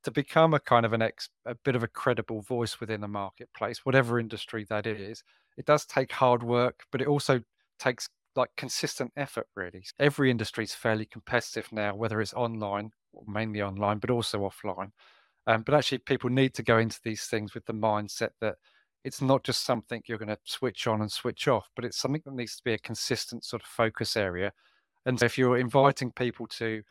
to 0.03 0.11
become 0.11 0.53
a 0.53 0.59
kind 0.59 0.85
of 0.85 0.93
an 0.93 1.01
ex, 1.01 1.29
a 1.45 1.53
bit 1.53 1.75
of 1.75 1.83
a 1.83 1.87
credible 1.87 2.41
voice 2.41 2.79
within 2.79 3.01
the 3.01 3.07
marketplace, 3.07 3.85
whatever 3.85 4.19
industry 4.19 4.65
that 4.69 4.87
is, 4.87 5.23
it 5.57 5.65
does 5.65 5.85
take 5.85 6.13
hard 6.13 6.41
work, 6.41 6.83
but 6.91 7.01
it 7.01 7.07
also 7.07 7.41
takes 7.77 8.07
like 8.35 8.49
consistent 8.55 9.11
effort. 9.17 9.47
Really, 9.55 9.83
every 9.99 10.31
industry 10.31 10.63
is 10.63 10.73
fairly 10.73 11.05
competitive 11.05 11.67
now, 11.73 11.93
whether 11.93 12.21
it's 12.21 12.33
online, 12.33 12.91
or 13.11 13.23
mainly 13.27 13.61
online, 13.61 13.97
but 13.97 14.09
also 14.09 14.39
offline. 14.39 14.91
Um, 15.45 15.63
but 15.63 15.75
actually, 15.75 15.97
people 15.97 16.29
need 16.29 16.53
to 16.53 16.63
go 16.63 16.77
into 16.77 16.99
these 17.03 17.25
things 17.25 17.53
with 17.53 17.65
the 17.65 17.73
mindset 17.73 18.29
that 18.39 18.55
it's 19.03 19.21
not 19.21 19.43
just 19.43 19.65
something 19.65 20.01
you're 20.05 20.17
going 20.17 20.29
to 20.29 20.37
switch 20.45 20.87
on 20.87 21.01
and 21.01 21.11
switch 21.11 21.49
off, 21.49 21.69
but 21.75 21.83
it's 21.83 21.97
something 21.97 22.21
that 22.23 22.35
needs 22.35 22.55
to 22.55 22.63
be 22.63 22.73
a 22.73 22.79
consistent 22.79 23.43
sort 23.43 23.61
of 23.61 23.67
focus 23.67 24.15
area. 24.15 24.53
And 25.05 25.21
if 25.21 25.37
you're 25.37 25.57
inviting 25.57 26.11
people 26.11 26.47
to 26.47 26.83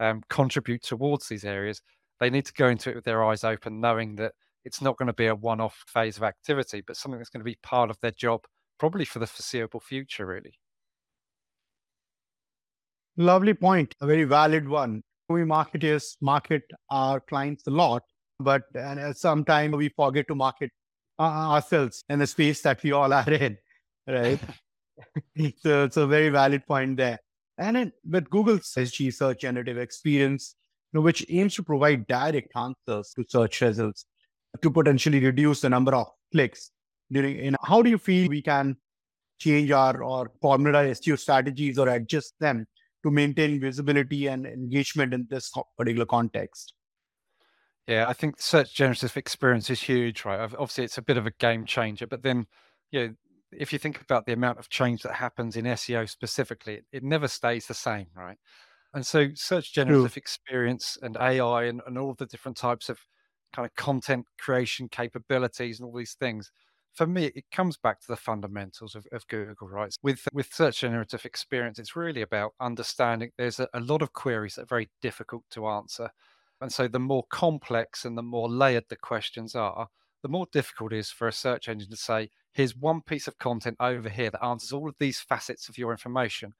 um, 0.00 0.22
contribute 0.28 0.82
towards 0.82 1.28
these 1.28 1.44
areas, 1.44 1.80
they 2.20 2.30
need 2.30 2.46
to 2.46 2.52
go 2.52 2.68
into 2.68 2.90
it 2.90 2.96
with 2.96 3.04
their 3.04 3.24
eyes 3.24 3.44
open, 3.44 3.80
knowing 3.80 4.16
that 4.16 4.32
it's 4.64 4.80
not 4.80 4.96
going 4.96 5.08
to 5.08 5.12
be 5.12 5.26
a 5.26 5.34
one 5.34 5.60
off 5.60 5.84
phase 5.86 6.16
of 6.16 6.22
activity, 6.22 6.82
but 6.86 6.96
something 6.96 7.18
that's 7.18 7.30
going 7.30 7.40
to 7.40 7.44
be 7.44 7.58
part 7.62 7.90
of 7.90 7.98
their 8.00 8.12
job 8.12 8.40
probably 8.78 9.04
for 9.04 9.18
the 9.18 9.26
foreseeable 9.26 9.80
future, 9.80 10.26
really. 10.26 10.54
Lovely 13.16 13.54
point, 13.54 13.94
a 14.00 14.06
very 14.06 14.24
valid 14.24 14.68
one 14.68 15.02
we 15.28 15.44
marketers 15.44 16.16
market 16.20 16.62
our 16.90 17.20
clients 17.20 17.66
a 17.66 17.70
lot, 17.70 18.02
but 18.38 18.62
and 18.74 19.16
sometimes 19.16 19.74
we 19.74 19.88
forget 19.88 20.28
to 20.28 20.34
market 20.34 20.70
ourselves 21.18 22.04
in 22.08 22.18
the 22.18 22.26
space 22.26 22.60
that 22.62 22.82
we 22.82 22.92
all 22.92 23.12
are 23.12 23.30
in, 23.30 23.56
right? 24.06 24.40
so 25.62 25.84
it's 25.84 25.96
a 25.96 26.06
very 26.06 26.28
valid 26.28 26.66
point 26.66 26.96
there. 26.96 27.18
And 27.58 27.76
then 27.76 27.92
with 28.08 28.30
Google's 28.30 28.72
SG 28.72 29.12
search 29.14 29.40
generative 29.40 29.78
experience, 29.78 30.56
you 30.92 30.98
know, 30.98 31.04
which 31.04 31.24
aims 31.28 31.54
to 31.54 31.62
provide 31.62 32.06
direct 32.06 32.52
answers 32.56 33.12
to 33.14 33.24
search 33.28 33.60
results 33.60 34.06
to 34.62 34.70
potentially 34.70 35.20
reduce 35.24 35.60
the 35.60 35.68
number 35.68 35.94
of 35.94 36.08
clicks 36.32 36.70
during 37.10 37.50
know, 37.50 37.58
how 37.62 37.82
do 37.82 37.90
you 37.90 37.98
feel 37.98 38.28
we 38.28 38.42
can 38.42 38.76
change 39.38 39.70
our 39.70 40.02
or 40.02 40.30
formulate 40.40 40.96
SEO 40.96 41.18
strategies 41.18 41.78
or 41.78 41.88
adjust 41.88 42.34
them 42.40 42.66
to 43.02 43.10
maintain 43.10 43.60
visibility 43.60 44.26
and 44.26 44.46
engagement 44.46 45.12
in 45.12 45.26
this 45.28 45.52
particular 45.76 46.06
context? 46.06 46.74
Yeah, 47.86 48.06
I 48.08 48.14
think 48.14 48.40
search 48.40 48.74
generative 48.74 49.16
experience 49.16 49.68
is 49.68 49.82
huge, 49.82 50.24
right? 50.24 50.40
Obviously, 50.40 50.84
it's 50.84 50.98
a 50.98 51.02
bit 51.02 51.18
of 51.18 51.26
a 51.26 51.32
game 51.32 51.66
changer, 51.66 52.06
but 52.06 52.22
then, 52.22 52.46
you 52.90 53.00
know, 53.00 53.14
if 53.58 53.72
you 53.72 53.78
think 53.78 54.00
about 54.00 54.26
the 54.26 54.32
amount 54.32 54.58
of 54.58 54.68
change 54.68 55.02
that 55.02 55.14
happens 55.14 55.56
in 55.56 55.64
SEO 55.64 56.08
specifically, 56.08 56.74
it, 56.74 56.84
it 56.92 57.02
never 57.02 57.28
stays 57.28 57.66
the 57.66 57.74
same, 57.74 58.06
right? 58.14 58.38
And 58.92 59.04
so, 59.06 59.28
search 59.34 59.72
generative 59.72 60.12
True. 60.12 60.16
experience 60.16 60.98
and 61.02 61.16
AI 61.16 61.64
and, 61.64 61.82
and 61.86 61.98
all 61.98 62.14
the 62.14 62.26
different 62.26 62.56
types 62.56 62.88
of 62.88 62.98
kind 63.52 63.66
of 63.66 63.74
content 63.74 64.26
creation 64.38 64.88
capabilities 64.88 65.80
and 65.80 65.86
all 65.86 65.96
these 65.96 66.14
things 66.14 66.50
for 66.94 67.06
me, 67.06 67.26
it 67.34 67.44
comes 67.50 67.76
back 67.76 68.00
to 68.00 68.06
the 68.08 68.16
fundamentals 68.16 68.94
of, 68.94 69.06
of 69.12 69.26
Google, 69.26 69.68
right? 69.68 69.94
With 70.02 70.26
with 70.32 70.52
search 70.52 70.80
generative 70.80 71.24
experience, 71.24 71.78
it's 71.78 71.96
really 71.96 72.22
about 72.22 72.52
understanding 72.60 73.32
there's 73.36 73.58
a, 73.60 73.68
a 73.74 73.80
lot 73.80 74.00
of 74.00 74.12
queries 74.12 74.54
that 74.54 74.62
are 74.62 74.66
very 74.66 74.90
difficult 75.02 75.44
to 75.50 75.66
answer. 75.66 76.10
And 76.60 76.72
so 76.72 76.86
the 76.86 77.00
more 77.00 77.24
complex 77.30 78.04
and 78.04 78.16
the 78.16 78.22
more 78.22 78.48
layered 78.48 78.84
the 78.88 78.96
questions 78.96 79.56
are, 79.56 79.88
the 80.22 80.28
more 80.28 80.46
difficult 80.52 80.92
it 80.92 80.98
is 80.98 81.10
for 81.10 81.26
a 81.26 81.32
search 81.32 81.68
engine 81.68 81.90
to 81.90 81.96
say, 81.96 82.30
here's 82.54 82.76
one 82.76 83.02
piece 83.02 83.26
of 83.26 83.38
content 83.38 83.76
over 83.80 84.08
here 84.08 84.30
that 84.30 84.42
answers 84.42 84.72
all 84.72 84.88
of 84.88 84.94
these 84.98 85.20
facets 85.20 85.68
of 85.68 85.76
your 85.76 85.90
information. 85.90 86.54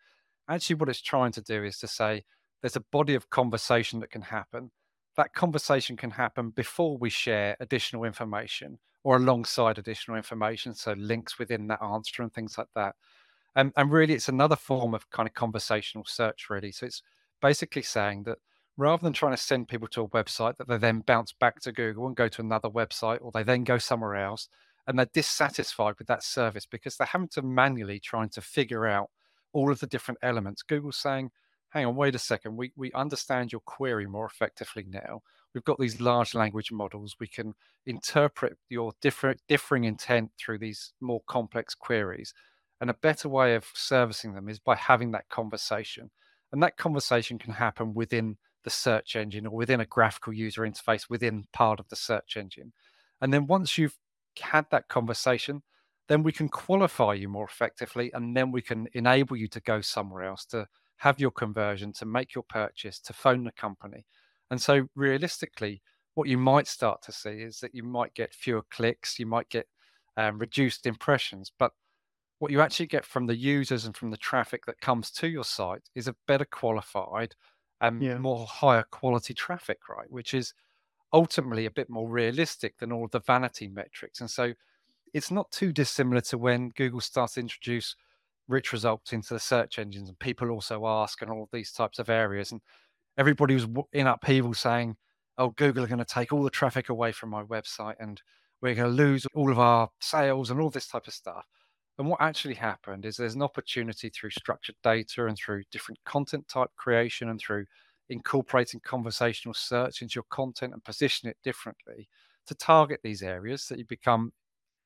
Actually, 0.49 0.77
what 0.77 0.89
it's 0.89 1.01
trying 1.01 1.33
to 1.33 1.41
do 1.41 1.65
is 1.65 1.79
to 1.79 1.87
say 1.87 2.25
there's 2.61 2.77
a 2.77 2.85
body 2.93 3.15
of 3.15 3.31
conversation 3.31 4.01
that 4.01 4.11
can 4.11 4.23
happen. 4.23 4.73
That 5.17 5.33
conversation 5.33 5.97
can 5.97 6.11
happen 6.11 6.51
before 6.51 6.99
we 6.99 7.11
share 7.11 7.57
additional 7.61 8.05
information 8.05 8.79
or 9.05 9.17
alongside 9.17 9.79
additional 9.79 10.17
information. 10.17 10.75
So 10.75 10.95
links 10.95 11.39
within 11.39 11.69
that 11.69 11.83
answer 11.83 12.23
and 12.23 12.33
things 12.35 12.59
like 12.59 12.69
that. 12.75 12.97
And, 13.55 13.73
and 13.77 13.93
really, 13.93 14.15
it's 14.15 14.29
another 14.29 14.57
form 14.57 14.95
of 14.95 15.09
kind 15.11 15.29
of 15.29 15.35
conversational 15.35 16.05
search, 16.07 16.51
really. 16.51 16.73
So 16.73 16.87
it's 16.87 17.03
basically 17.41 17.83
saying 17.83 18.25
that 18.25 18.39
rather 18.77 19.05
than 19.05 19.13
trying 19.13 19.37
to 19.37 19.41
send 19.41 19.69
people 19.69 19.87
to 19.89 20.03
a 20.03 20.09
website 20.09 20.57
that 20.57 20.67
they 20.67 20.79
then 20.79 21.01
bounce 21.01 21.33
back 21.33 21.61
to 21.61 21.71
Google 21.71 22.09
and 22.09 22.17
go 22.17 22.27
to 22.27 22.43
another 22.43 22.69
website 22.69 23.19
or 23.21 23.31
they 23.31 23.45
then 23.45 23.63
go 23.63 23.79
somewhere 23.79 24.17
else 24.17 24.49
and 24.87 24.99
they're 24.99 25.09
dissatisfied 25.13 25.95
with 25.99 26.07
that 26.09 26.23
service 26.23 26.67
because 26.67 26.97
they're 26.97 27.07
having 27.07 27.29
to 27.29 27.43
manually 27.43 27.99
trying 27.99 28.29
to 28.31 28.41
figure 28.41 28.87
out 28.87 29.11
all 29.53 29.71
of 29.71 29.81
the 29.81 29.87
different 29.87 30.19
elements. 30.23 30.63
Google's 30.63 30.97
saying, 30.97 31.31
hang 31.71 31.87
on, 31.87 31.97
wait 31.97 32.15
a 32.15 32.19
second, 32.19 32.57
we, 32.57 32.73
we 32.77 32.93
understand 32.93 33.51
your 33.51 33.61
query 33.63 34.07
more 34.07 34.27
effectively 34.27 34.85
now. 34.89 35.23
We've 35.55 35.65
got 35.65 35.79
these 35.79 36.01
large 36.01 36.35
language 36.35 36.71
models. 36.71 37.17
We 37.19 37.27
can 37.27 37.55
interpret 37.87 38.57
your 38.69 38.93
different 39.01 39.41
differing 39.49 39.85
intent 39.85 40.31
through 40.39 40.59
these 40.59 40.93
more 41.01 41.23
complex 41.27 41.75
queries. 41.75 42.35
And 42.81 42.91
a 42.91 42.95
better 42.95 43.29
way 43.29 43.55
of 43.55 43.67
servicing 43.75 44.35
them 44.35 44.49
is 44.49 44.59
by 44.59 44.77
having 44.77 45.13
that 45.13 45.29
conversation. 45.29 46.11
And 46.53 46.63
that 46.63 46.77
conversation 46.77 47.39
can 47.39 47.53
happen 47.53 47.95
within 47.95 48.37
the 48.65 48.71
search 48.71 49.17
engine 49.17 49.47
or 49.47 49.57
within 49.57 49.81
a 49.81 49.87
graphical 49.87 50.33
user 50.33 50.63
interface 50.63 51.09
within 51.09 51.47
part 51.53 51.79
of 51.79 51.89
the 51.89 51.97
search 51.97 52.37
engine. 52.37 52.73
And 53.21 53.33
then 53.33 53.47
once 53.47 53.79
you've 53.79 53.99
had 54.39 54.67
that 54.71 54.89
conversation, 54.89 55.63
then 56.09 56.23
we 56.23 56.33
can 56.33 56.49
qualify 56.49 57.15
you 57.15 57.29
more 57.29 57.45
effectively 57.47 58.11
and 58.13 58.37
then 58.37 58.53
we 58.53 58.63
can 58.63 58.87
enable 58.93 59.37
you 59.37 59.49
to 59.49 59.61
go 59.61 59.81
somewhere 59.81 60.25
else 60.25 60.45
to 60.47 60.67
have 60.99 61.19
your 61.19 61.31
conversion, 61.31 61.93
to 61.95 62.05
make 62.05 62.35
your 62.35 62.45
purchase, 62.49 63.01
to 63.01 63.13
phone 63.13 63.45
the 63.45 63.53
company. 63.53 64.07
And 64.51 64.61
so 64.61 64.87
realistically, 64.95 65.83
what 66.15 66.29
you 66.29 66.39
might 66.39 66.67
start 66.67 67.03
to 67.03 67.13
see 67.13 67.31
is 67.31 67.59
that 67.61 67.75
you 67.75 67.83
might 67.83 68.15
get 68.15 68.35
fewer 68.35 68.63
clicks, 68.71 69.19
you 69.19 69.27
might 69.27 69.49
get 69.49 69.67
um, 70.17 70.39
reduced 70.39 70.87
impressions, 70.87 71.51
but 71.59 71.73
what 72.39 72.51
you 72.51 72.61
actually 72.61 72.87
get 72.87 73.05
from 73.05 73.27
the 73.27 73.37
users 73.37 73.87
and 73.87 73.97
from 73.97 74.11
the 74.11 74.17
traffic 74.17 74.67
that 74.67 74.81
comes 74.81 75.11
to 75.11 75.29
your 75.29 75.45
site 75.45 75.89
is 75.95 76.09
a 76.09 76.17
better 76.29 76.45
qualified 76.45 77.35
and 77.81 78.03
yeah. 78.03 78.19
more 78.19 78.47
higher 78.47 78.85
quality 78.91 79.35
traffic, 79.35 79.79
right? 79.89 80.11
Which 80.11 80.35
is 80.35 80.53
ultimately 81.15 81.65
a 81.65 81.71
bit 81.71 81.89
more 81.89 82.09
realistic 82.09 82.77
than 82.79 82.93
all 82.93 83.05
of 83.05 83.13
the 83.13 83.21
vanity 83.21 83.69
metrics. 83.69 84.21
And 84.21 84.31
so 84.31 84.53
it's 85.15 85.31
not 85.31 85.51
too 85.53 85.73
dissimilar 85.73 86.21
to 86.23 86.37
when 86.37 86.71
Google 86.71 87.01
starts 87.01 87.35
to 87.35 87.41
introduce 87.41 87.95
rich 88.49 88.73
results 88.73 89.13
into 89.13 89.33
the 89.33 89.41
search 89.41 89.79
engines 89.79 90.09
and 90.09 90.19
people 90.19 90.51
also 90.51 90.87
ask 90.87 91.23
and 91.23 91.31
all 91.31 91.49
these 91.53 91.73
types 91.73 92.01
of 92.01 92.11
areas. 92.11 92.51
And 92.51 92.61
everybody 93.17 93.55
was 93.55 93.69
in 93.93 94.09
upheaval 94.09 94.55
saying, 94.55 94.97
oh, 95.39 95.51
Google 95.51 95.85
are 95.85 95.89
going 95.89 95.99
to 95.99 96.05
take 96.05 96.33
all 96.33 96.43
the 96.43 96.51
traffic 96.51 96.89
away 96.89 97.13
from 97.13 97.31
my 97.31 97.45
website 97.45 97.95
and 98.01 98.21
we're 98.61 98.75
going 98.75 98.91
to 98.91 99.03
lose 99.03 99.25
all 99.35 99.53
of 99.53 99.59
our 99.59 99.91
sales 100.01 100.51
and 100.51 100.61
all 100.61 100.71
this 100.71 100.89
type 100.89 101.07
of 101.07 101.15
stuff. 101.15 101.47
And 101.97 102.09
what 102.09 102.21
actually 102.21 102.55
happened 102.55 103.05
is 103.05 103.17
there's 103.17 103.37
an 103.37 103.43
opportunity 103.43 104.11
through 104.11 104.31
structured 104.31 104.75
data 104.83 105.27
and 105.27 105.37
through 105.37 105.63
different 105.71 106.01
content 106.05 106.49
type 106.49 106.71
creation 106.77 107.29
and 107.29 107.39
through 107.39 107.67
incorporating 108.09 108.81
conversational 108.81 109.55
search 109.55 110.03
into 110.03 110.17
your 110.17 110.25
content 110.31 110.73
and 110.73 110.85
position 110.85 111.29
it 111.29 111.37
differently 111.43 112.09
to 112.47 112.55
target 112.55 113.01
these 113.03 113.23
areas 113.23 113.67
that 113.69 113.79
you 113.79 113.85
become 113.87 114.33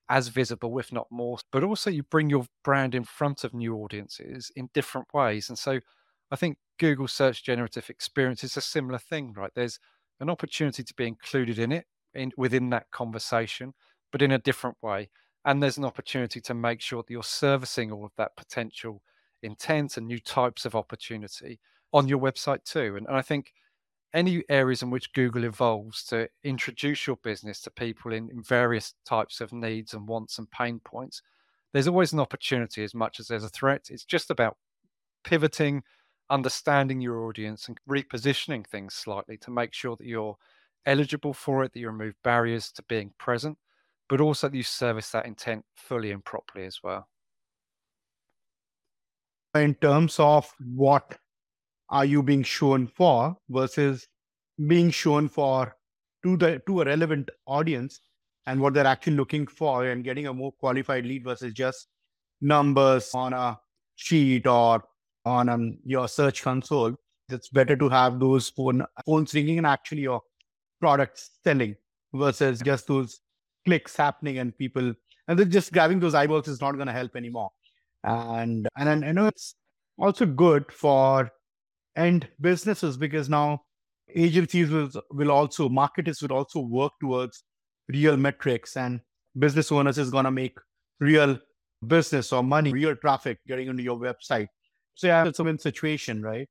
as 0.09 0.29
visible, 0.29 0.79
if 0.79 0.93
not 0.93 1.07
more, 1.11 1.39
but 1.53 1.63
also 1.63 1.91
you 1.91 2.03
bring 2.03 2.31
your 2.31 2.47
brand 2.65 2.95
in 2.95 3.05
front 3.05 3.45
of 3.45 3.53
new 3.53 3.75
audiences 3.77 4.51
in 4.57 4.71
different 4.73 5.07
ways. 5.13 5.49
And 5.49 5.59
so 5.59 5.81
I 6.31 6.37
think 6.37 6.57
Google 6.79 7.09
Search 7.09 7.45
Generative 7.45 7.91
Experience 7.91 8.43
is 8.43 8.57
a 8.57 8.63
similar 8.63 8.99
thing, 8.99 9.35
right? 9.35 9.51
There's 9.55 9.79
an 10.21 10.31
opportunity 10.31 10.83
to 10.83 10.95
be 10.95 11.07
included 11.07 11.59
in 11.59 11.73
it 11.73 11.87
in 12.15 12.33
within 12.37 12.71
that 12.71 12.91
conversation, 12.91 13.75
but 14.11 14.23
in 14.23 14.33
a 14.33 14.39
different 14.39 14.77
way. 14.83 15.11
And 15.45 15.63
there's 15.63 15.79
an 15.79 15.85
opportunity 15.85 16.41
to 16.43 16.55
make 16.55 16.81
sure 16.81 17.03
that 17.03 17.11
you're 17.11 17.23
servicing 17.23 17.93
all 17.93 18.05
of 18.05 18.13
that 18.17 18.37
potential 18.37 19.03
intent 19.43 19.97
and 19.97 20.07
new 20.07 20.19
types 20.19 20.65
of 20.65 20.75
opportunity 20.75 21.61
on 21.93 22.09
your 22.09 22.19
website 22.19 22.65
too. 22.65 22.97
And, 22.97 23.07
and 23.07 23.17
I 23.17 23.23
think 23.23 23.53
any 24.15 24.43
areas 24.49 24.83
in 24.83 24.91
which 24.91 25.13
Google 25.13 25.45
evolves 25.45 26.05
to 26.05 26.29
introduce 26.45 27.07
your 27.07 27.17
business 27.17 27.61
to 27.63 27.71
people 27.71 28.13
in, 28.13 28.31
in, 28.31 28.43
various 28.43 28.95
types 29.07 29.41
of 29.41 29.53
needs 29.53 29.93
and 29.93 30.09
wants 30.09 30.39
and 30.39 30.51
pain 30.51 30.81
points, 30.85 31.23
there's 31.73 31.89
always 31.89 32.13
an 32.13 32.21
opportunity 32.21 32.83
as 32.83 32.95
much 32.95 33.21
as 33.21 33.29
there's 33.29 33.45
a 33.45 33.51
threat. 33.51 33.89
It's 33.91 34.05
just 34.05 34.31
about 34.31 34.57
pivoting, 35.25 35.83
understanding 36.31 37.01
your 37.01 37.27
audience, 37.27 37.69
and 37.69 37.79
repositioning 37.89 38.67
things 38.67 38.95
slightly 38.95 39.37
to 39.39 39.51
make 39.51 39.75
sure 39.75 39.97
that 39.97 40.07
you're 40.07 40.37
eligible 40.87 41.35
for 41.35 41.65
it, 41.65 41.73
that 41.73 41.81
you 41.81 41.89
remove 41.89 42.15
barriers 42.25 42.73
to 42.73 42.83
being 42.89 43.13
present, 43.19 43.59
but 44.09 44.21
also 44.21 44.49
that 44.49 44.57
you 44.57 44.63
service 44.63 45.11
that 45.11 45.27
intent 45.27 45.65
fully 45.75 46.13
and 46.13 46.25
properly 46.25 46.65
as 46.65 46.81
well. 46.83 47.09
In 49.55 49.75
terms 49.75 50.19
of 50.19 50.51
what 50.75 51.19
are 51.91 52.05
you 52.05 52.23
being 52.23 52.43
shown 52.43 52.87
for 52.87 53.37
versus 53.49 54.07
being 54.67 54.91
shown 54.91 55.29
for 55.29 55.77
to 56.23 56.37
the 56.37 56.61
to 56.67 56.83
a 56.83 56.85
relevant 56.85 57.31
audience 57.47 58.01
and 58.47 58.61
what 58.61 58.75
they're 58.75 58.87
actually 58.87 59.17
looking 59.17 59.47
for 59.47 59.87
and 59.87 60.05
getting 60.05 60.27
a 60.27 60.33
more 60.33 60.53
qualified 60.53 61.05
lead 61.07 61.25
versus 61.25 61.53
just 61.53 61.89
numbers 62.41 63.15
on 63.15 63.33
a 63.33 63.59
sheet 63.97 64.47
or 64.47 64.83
on 65.25 65.49
um, 65.49 65.79
your 65.85 66.09
search 66.09 66.43
console. 66.43 66.95
It's 67.29 67.51
better 67.51 67.77
to 67.77 67.89
have 67.91 68.19
those 68.19 68.49
phone 68.49 68.85
phones 69.05 69.35
ringing 69.35 69.59
and 69.59 69.67
actually 69.67 70.03
your 70.03 70.23
product 70.81 71.23
selling 71.45 71.77
versus 72.15 72.61
just 72.61 72.87
those 72.87 73.21
clicks 73.67 73.97
happening 73.97 74.39
and 74.39 74.57
people 74.57 74.95
and 75.29 75.39
then 75.39 75.51
just 75.51 75.73
grabbing 75.73 76.01
those 76.01 76.15
eyeballs 76.15 76.49
is 76.49 76.61
not 76.61 76.73
going 76.73 76.87
to 76.87 76.93
help 76.93 77.17
anymore. 77.17 77.51
And 78.03 78.67
and 78.77 79.05
I 79.05 79.13
know 79.13 79.27
it's 79.27 79.55
also 79.99 80.25
good 80.25 80.73
for 80.73 81.31
and 81.99 82.29
businesses 82.41 82.97
because 82.97 83.29
now 83.29 83.61
agencies 84.15 84.71
will, 84.71 84.89
will 85.11 85.33
also 85.33 85.69
marketers 85.69 86.23
will 86.23 86.33
also 86.33 86.61
work 86.61 86.93
towards 87.01 87.43
real 87.89 88.17
metrics 88.17 88.77
and 88.77 89.01
business 89.39 89.73
owners 89.73 89.99
is 89.99 90.11
going 90.11 90.25
to 90.25 90.31
make 90.31 90.57
real 91.01 91.37
business 91.87 92.33
or 92.33 92.43
money 92.43 92.73
real 92.73 92.95
traffic 92.95 93.39
getting 93.47 93.69
into 93.69 93.83
your 93.83 93.99
website. 93.99 94.47
So 94.95 95.09
yeah 95.09 95.27
it's 95.27 95.41
a 95.41 95.45
win 95.45 95.59
situation 95.59 96.23
right? 96.23 96.49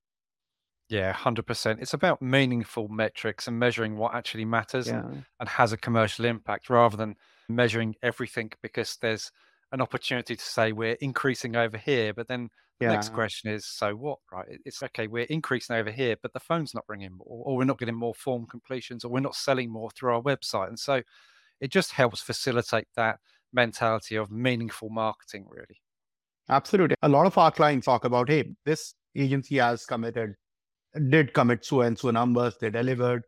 Yeah 0.89 1.13
100% 1.13 1.81
it's 1.81 1.93
about 1.93 2.21
meaningful 2.21 2.89
metrics 2.89 3.47
and 3.47 3.57
measuring 3.57 3.97
what 3.97 4.13
actually 4.13 4.45
matters 4.45 4.87
yeah. 4.87 4.99
and, 4.99 5.23
and 5.39 5.49
has 5.49 5.71
a 5.71 5.77
commercial 5.77 6.25
impact 6.25 6.69
rather 6.69 6.97
than 6.97 7.15
measuring 7.47 7.95
everything 8.03 8.51
because 8.61 8.97
there's 9.01 9.31
an 9.71 9.81
opportunity 9.81 10.35
to 10.35 10.43
say 10.43 10.71
we're 10.71 10.97
increasing 11.01 11.55
over 11.55 11.77
here 11.77 12.13
but 12.13 12.27
then 12.27 12.49
yeah. 12.79 12.91
Next 12.91 13.11
question 13.11 13.49
is, 13.49 13.65
so 13.65 13.95
what? 13.95 14.19
Right? 14.31 14.45
It's 14.63 14.83
okay. 14.83 15.07
We're 15.07 15.23
increasing 15.23 15.75
over 15.75 15.89
here, 15.89 16.15
but 16.21 16.33
the 16.33 16.39
phone's 16.39 16.75
not 16.75 16.83
ringing 16.87 17.11
more, 17.13 17.43
or 17.43 17.57
we're 17.57 17.63
not 17.63 17.79
getting 17.79 17.95
more 17.95 18.13
form 18.13 18.45
completions, 18.45 19.03
or 19.03 19.09
we're 19.09 19.19
not 19.19 19.35
selling 19.35 19.71
more 19.71 19.89
through 19.89 20.13
our 20.13 20.21
website. 20.21 20.67
And 20.67 20.77
so, 20.77 21.01
it 21.59 21.71
just 21.71 21.91
helps 21.91 22.21
facilitate 22.21 22.87
that 22.95 23.17
mentality 23.51 24.15
of 24.15 24.29
meaningful 24.29 24.89
marketing, 24.89 25.47
really. 25.49 25.81
Absolutely. 26.49 26.95
A 27.01 27.09
lot 27.09 27.25
of 27.25 27.37
our 27.37 27.51
clients 27.51 27.85
talk 27.85 28.05
about, 28.05 28.29
hey, 28.29 28.53
this 28.63 28.93
agency 29.15 29.57
has 29.57 29.85
committed, 29.85 30.35
did 31.09 31.33
commit 31.33 31.65
so 31.65 31.81
and 31.81 31.97
so 31.97 32.11
numbers, 32.11 32.57
they 32.61 32.69
delivered, 32.69 33.23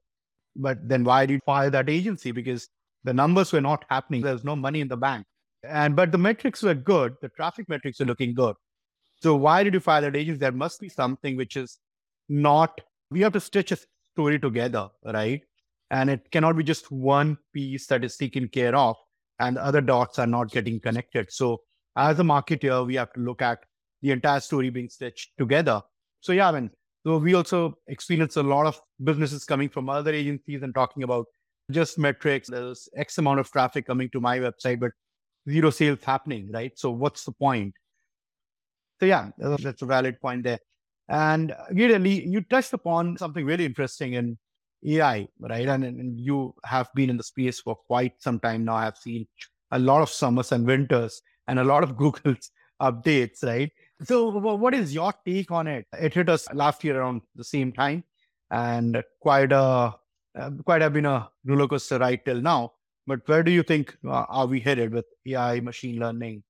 but 0.56 0.78
then 0.88 1.04
why 1.04 1.26
did 1.26 1.34
you 1.34 1.40
fire 1.46 1.72
that 1.72 1.90
agency? 1.90 2.32
Because 2.32 2.70
the 3.04 3.14
numbers 3.14 3.52
were 3.52 3.62
not 3.62 3.84
happening. 3.90 4.22
There's 4.22 4.44
no 4.44 4.56
money 4.56 4.82
in 4.82 4.88
the 4.88 4.98
bank. 4.98 5.26
And 5.64 5.96
but 5.96 6.12
the 6.12 6.18
metrics 6.18 6.64
were 6.64 6.74
good. 6.74 7.16
The 7.22 7.30
traffic 7.30 7.68
metrics 7.70 8.00
were 8.00 8.06
looking 8.06 8.34
good. 8.34 8.56
So 9.22 9.36
why 9.36 9.64
did 9.64 9.74
you 9.74 9.80
fire 9.80 10.02
that 10.02 10.16
agency? 10.16 10.40
There 10.40 10.52
must 10.52 10.80
be 10.80 10.90
something 10.90 11.36
which 11.36 11.58
is 11.58 11.80
not, 12.30 12.80
we 13.12 13.22
have 13.22 13.34
to 13.34 13.40
stitch 13.40 13.72
a 13.72 13.78
story 14.14 14.40
together, 14.40 14.88
right? 15.04 15.42
And 15.92 16.10
it 16.10 16.32
cannot 16.32 16.56
be 16.56 16.64
just 16.64 16.92
one 16.92 17.38
piece 17.54 17.88
that 17.88 18.06
is 18.06 18.16
taken 18.16 18.48
care 18.48 18.76
of 18.76 18.96
and 19.40 19.58
the 19.58 19.64
other 19.64 19.82
dots 19.82 20.20
are 20.20 20.28
not 20.28 20.52
getting 20.52 20.80
connected. 20.80 21.32
So 21.32 21.62
as 21.98 22.20
a 22.20 22.24
marketer, 22.24 22.86
we 22.86 22.96
have 22.96 23.12
to 23.14 23.20
look 23.20 23.42
at 23.42 23.60
the 24.02 24.12
entire 24.12 24.40
story 24.40 24.70
being 24.70 24.90
stitched 24.90 25.32
together. 25.38 25.82
So 26.22 26.32
yeah, 26.32 26.50
I 26.50 26.52
mean, 26.54 26.70
so 27.06 27.18
we 27.18 27.34
also 27.34 27.76
experience 27.88 28.38
a 28.38 28.44
lot 28.44 28.68
of 28.68 28.80
businesses 29.04 29.46
coming 29.46 29.70
from 29.70 29.90
other 29.90 30.14
agencies 30.14 30.64
and 30.64 30.74
talking 30.74 31.04
about 31.04 31.26
just 31.72 31.98
metrics. 31.98 32.50
There's 32.50 32.88
X 32.96 33.18
amount 33.18 33.40
of 33.40 33.52
traffic 33.52 33.88
coming 33.88 34.10
to 34.12 34.20
my 34.20 34.40
website, 34.40 34.80
but 34.80 34.92
zero 35.50 35.70
sales 35.70 36.04
happening, 36.04 36.52
right? 36.52 36.72
So 36.78 36.92
what's 36.92 37.26
the 37.26 37.32
point? 37.32 37.74
So 39.00 39.06
yeah, 39.06 39.30
that's 39.38 39.82
a 39.82 39.86
valid 39.86 40.20
point 40.22 40.44
there. 40.44 40.60
And 41.08 41.56
Gideon, 41.74 42.06
you 42.06 42.42
touched 42.42 42.74
upon 42.74 43.18
something 43.18 43.46
really 43.46 43.66
interesting 43.66 44.14
in 44.14 44.38
AI, 44.86 45.28
right? 45.40 45.68
And, 45.68 45.84
and 45.84 46.20
you 46.20 46.54
have 46.66 46.90
been 46.94 47.10
in 47.10 47.18
the 47.18 47.24
space 47.24 47.60
for 47.60 47.76
quite 47.76 48.14
some 48.20 48.40
time 48.40 48.66
now. 48.66 48.76
I've 48.76 48.98
seen 48.98 49.28
a 49.72 49.80
lot 49.80 50.02
of 50.02 50.10
summers 50.10 50.52
and 50.52 50.66
winters 50.66 51.22
and 51.48 51.60
a 51.60 51.64
lot 51.64 51.84
of 51.84 51.98
Google's 51.98 52.52
updates, 52.82 53.44
right? 53.44 53.72
So, 54.04 54.30
what 54.30 54.74
is 54.74 54.94
your 54.94 55.14
take 55.26 55.52
on 55.52 55.68
it? 55.68 55.86
It 55.94 56.14
hit 56.14 56.30
us 56.30 56.48
last 56.54 56.84
year 56.84 57.02
around 57.02 57.22
the 57.36 57.44
same 57.44 57.74
time, 57.74 58.06
and 58.50 59.04
quite 59.20 59.52
a 59.52 59.96
uh, 60.40 60.52
quite 60.64 60.82
have 60.82 60.94
been 60.94 61.06
a 61.06 61.30
roller 61.44 61.68
coaster 61.68 61.98
ride 61.98 62.22
till 62.24 62.42
now. 62.42 62.74
But 63.10 63.28
where 63.28 63.44
do 63.44 63.52
you 63.52 63.64
think 63.64 63.98
uh, 64.06 64.26
are 64.30 64.46
we 64.46 64.60
headed 64.60 64.94
with 64.94 65.06
AI, 65.26 65.60
machine 65.60 66.00
learning? 66.00 66.44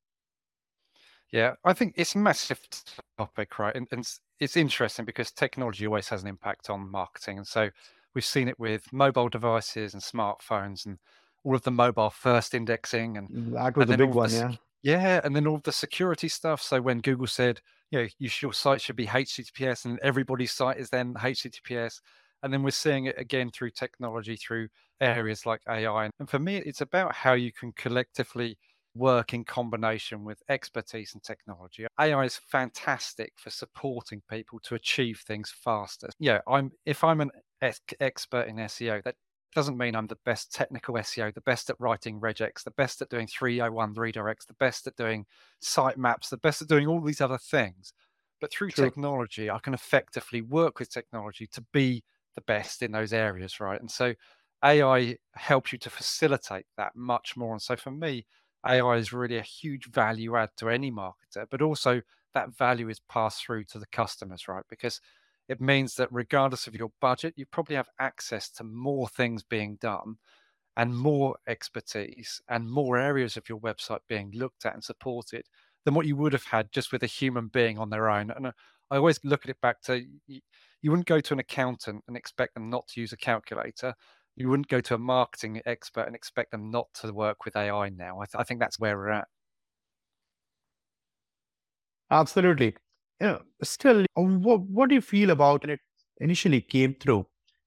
Yeah, 1.31 1.53
I 1.63 1.73
think 1.73 1.93
it's 1.95 2.15
a 2.15 2.17
massive 2.17 2.59
topic, 3.17 3.57
right? 3.59 3.75
And, 3.75 3.87
and 3.91 4.05
it's 4.39 4.57
interesting 4.57 5.05
because 5.05 5.31
technology 5.31 5.87
always 5.87 6.09
has 6.09 6.21
an 6.21 6.27
impact 6.27 6.69
on 6.69 6.91
marketing, 6.91 7.37
and 7.37 7.47
so 7.47 7.69
we've 8.13 8.25
seen 8.25 8.49
it 8.49 8.59
with 8.59 8.91
mobile 8.91 9.29
devices 9.29 9.93
and 9.93 10.03
smartphones 10.03 10.85
and 10.85 10.99
all 11.45 11.55
of 11.55 11.61
the 11.61 11.71
mobile 11.71 12.09
first 12.09 12.53
indexing 12.53 13.17
and 13.17 13.55
that 13.55 13.77
was 13.77 13.89
and 13.89 14.01
a 14.01 14.05
big 14.05 14.13
one, 14.13 14.29
the, 14.29 14.35
yeah. 14.35 14.51
Yeah, 14.81 15.21
and 15.23 15.35
then 15.35 15.47
all 15.47 15.59
the 15.63 15.71
security 15.71 16.27
stuff. 16.27 16.61
So 16.61 16.81
when 16.81 16.99
Google 16.99 17.27
said, 17.27 17.61
you 17.91 18.01
know, 18.01 18.07
your 18.17 18.53
site 18.53 18.81
should 18.81 18.95
be 18.95 19.07
HTTPS, 19.07 19.85
and 19.85 19.99
everybody's 19.99 20.51
site 20.51 20.77
is 20.77 20.89
then 20.89 21.13
HTTPS, 21.13 22.01
and 22.43 22.53
then 22.53 22.63
we're 22.63 22.71
seeing 22.71 23.05
it 23.05 23.17
again 23.17 23.51
through 23.51 23.71
technology, 23.71 24.35
through 24.35 24.69
areas 25.01 25.45
like 25.45 25.61
AI. 25.67 26.09
And 26.19 26.29
for 26.29 26.39
me, 26.39 26.57
it's 26.57 26.81
about 26.81 27.15
how 27.15 27.33
you 27.33 27.51
can 27.51 27.71
collectively 27.73 28.57
work 28.95 29.33
in 29.33 29.43
combination 29.45 30.23
with 30.23 30.41
expertise 30.49 31.13
and 31.13 31.23
technology. 31.23 31.85
AI 31.99 32.23
is 32.25 32.37
fantastic 32.37 33.33
for 33.39 33.49
supporting 33.49 34.21
people 34.29 34.59
to 34.61 34.75
achieve 34.75 35.19
things 35.25 35.51
faster. 35.51 36.09
Yeah, 36.19 36.41
I'm 36.47 36.71
if 36.85 37.03
I'm 37.03 37.21
an 37.21 37.31
expert 37.61 38.47
in 38.47 38.59
SEO, 38.59 39.01
that 39.03 39.15
doesn't 39.55 39.77
mean 39.77 39.95
I'm 39.95 40.07
the 40.07 40.17
best 40.25 40.53
technical 40.53 40.97
SEO, 40.97 41.31
the 41.31 41.41
best 41.41 41.69
at 41.69 41.79
writing 41.79 42.19
regex, 42.19 42.63
the 42.63 42.71
best 42.71 43.01
at 43.01 43.09
doing 43.09 43.27
301 43.27 43.95
redirects, 43.95 44.45
the 44.47 44.53
best 44.55 44.85
at 44.87 44.95
doing 44.95 45.25
sitemaps, 45.63 46.29
the 46.29 46.37
best 46.37 46.61
at 46.61 46.67
doing 46.67 46.87
all 46.87 47.01
these 47.01 47.21
other 47.21 47.37
things. 47.37 47.93
But 48.41 48.51
through 48.51 48.71
True. 48.71 48.91
technology, 48.91 49.49
I 49.49 49.59
can 49.59 49.73
effectively 49.73 50.41
work 50.41 50.79
with 50.79 50.89
technology 50.91 51.47
to 51.47 51.61
be 51.73 52.03
the 52.39 52.53
best 52.53 52.81
in 52.81 52.91
those 52.91 53.13
areas, 53.13 53.59
right? 53.59 53.79
And 53.79 53.91
so 53.91 54.13
AI 54.63 55.17
helps 55.35 55.71
you 55.71 55.77
to 55.79 55.89
facilitate 55.89 56.65
that 56.77 56.95
much 56.95 57.35
more. 57.37 57.53
And 57.53 57.61
so 57.61 57.75
for 57.75 57.91
me, 57.91 58.25
AI 58.65 58.95
is 58.97 59.13
really 59.13 59.37
a 59.37 59.41
huge 59.41 59.85
value 59.91 60.35
add 60.35 60.49
to 60.57 60.69
any 60.69 60.91
marketer, 60.91 61.45
but 61.49 61.61
also 61.61 62.01
that 62.33 62.55
value 62.57 62.89
is 62.89 62.99
passed 62.99 63.43
through 63.43 63.65
to 63.65 63.79
the 63.79 63.87
customers, 63.87 64.47
right? 64.47 64.63
Because 64.69 65.01
it 65.47 65.59
means 65.61 65.95
that 65.95 66.09
regardless 66.11 66.67
of 66.67 66.75
your 66.75 66.91
budget, 67.01 67.33
you 67.35 67.45
probably 67.45 67.75
have 67.75 67.89
access 67.99 68.49
to 68.51 68.63
more 68.63 69.07
things 69.07 69.43
being 69.43 69.77
done 69.81 70.17
and 70.77 70.95
more 70.95 71.35
expertise 71.47 72.41
and 72.49 72.69
more 72.71 72.97
areas 72.97 73.35
of 73.37 73.49
your 73.49 73.59
website 73.59 73.99
being 74.07 74.31
looked 74.33 74.65
at 74.65 74.73
and 74.73 74.83
supported 74.83 75.45
than 75.85 75.93
what 75.93 76.05
you 76.05 76.15
would 76.15 76.33
have 76.33 76.45
had 76.45 76.71
just 76.71 76.91
with 76.91 77.03
a 77.03 77.07
human 77.07 77.47
being 77.47 77.77
on 77.77 77.89
their 77.89 78.09
own. 78.09 78.31
And 78.31 78.47
uh, 78.47 78.51
I 78.91 78.97
always 78.97 79.19
look 79.23 79.43
at 79.45 79.49
it 79.49 79.61
back 79.61 79.81
to 79.83 80.05
you, 80.81 80.91
wouldn't 80.91 81.07
go 81.07 81.19
to 81.19 81.33
an 81.33 81.39
accountant 81.39 82.03
and 82.07 82.17
expect 82.17 82.53
them 82.53 82.69
not 82.69 82.87
to 82.89 83.01
use 83.01 83.13
a 83.13 83.17
calculator. 83.17 83.93
You 84.35 84.49
wouldn't 84.49 84.69
go 84.69 84.81
to 84.81 84.95
a 84.95 84.99
marketing 84.99 85.61
expert 85.65 86.03
and 86.03 86.15
expect 86.15 86.51
them 86.51 86.71
not 86.71 86.87
to 87.01 87.11
work 87.11 87.45
with 87.45 87.55
AI 87.55 87.89
now. 87.89 88.19
I, 88.21 88.25
th- 88.25 88.39
I 88.39 88.43
think 88.43 88.59
that's 88.59 88.79
where 88.79 88.97
we're 88.97 89.09
at. 89.09 89.27
Absolutely 92.11 92.75
yeah, 93.19 93.39
still, 93.63 94.01
uh, 94.17 94.21
what, 94.21 94.61
what 94.61 94.89
do 94.89 94.95
you 94.95 95.01
feel 95.01 95.31
about 95.31 95.67
it 95.67 95.79
initially 96.19 96.61
came 96.61 96.95
through? 96.95 97.25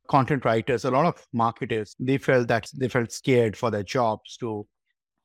Content 0.09 0.45
writers, 0.45 0.85
a 0.85 0.91
lot 0.91 1.07
of 1.07 1.27
marketers, 1.33 1.95
they 1.99 2.19
felt 2.19 2.49
that 2.49 2.69
they 2.77 2.89
felt 2.89 3.13
scared 3.13 3.57
for 3.57 3.71
their 3.71 3.83
jobs 3.83 4.37
to 4.39 4.67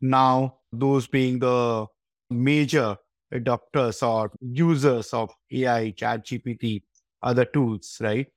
now 0.02 0.60
those 0.72 1.08
being 1.08 1.40
the 1.40 1.86
major 2.30 2.96
adopters 3.34 4.08
or 4.08 4.32
users 4.40 5.14
of 5.14 5.32
AI, 5.52 5.92
ChatGPT, 5.98 6.84
other 7.22 7.46
tools, 7.46 7.98
right? 8.02 8.28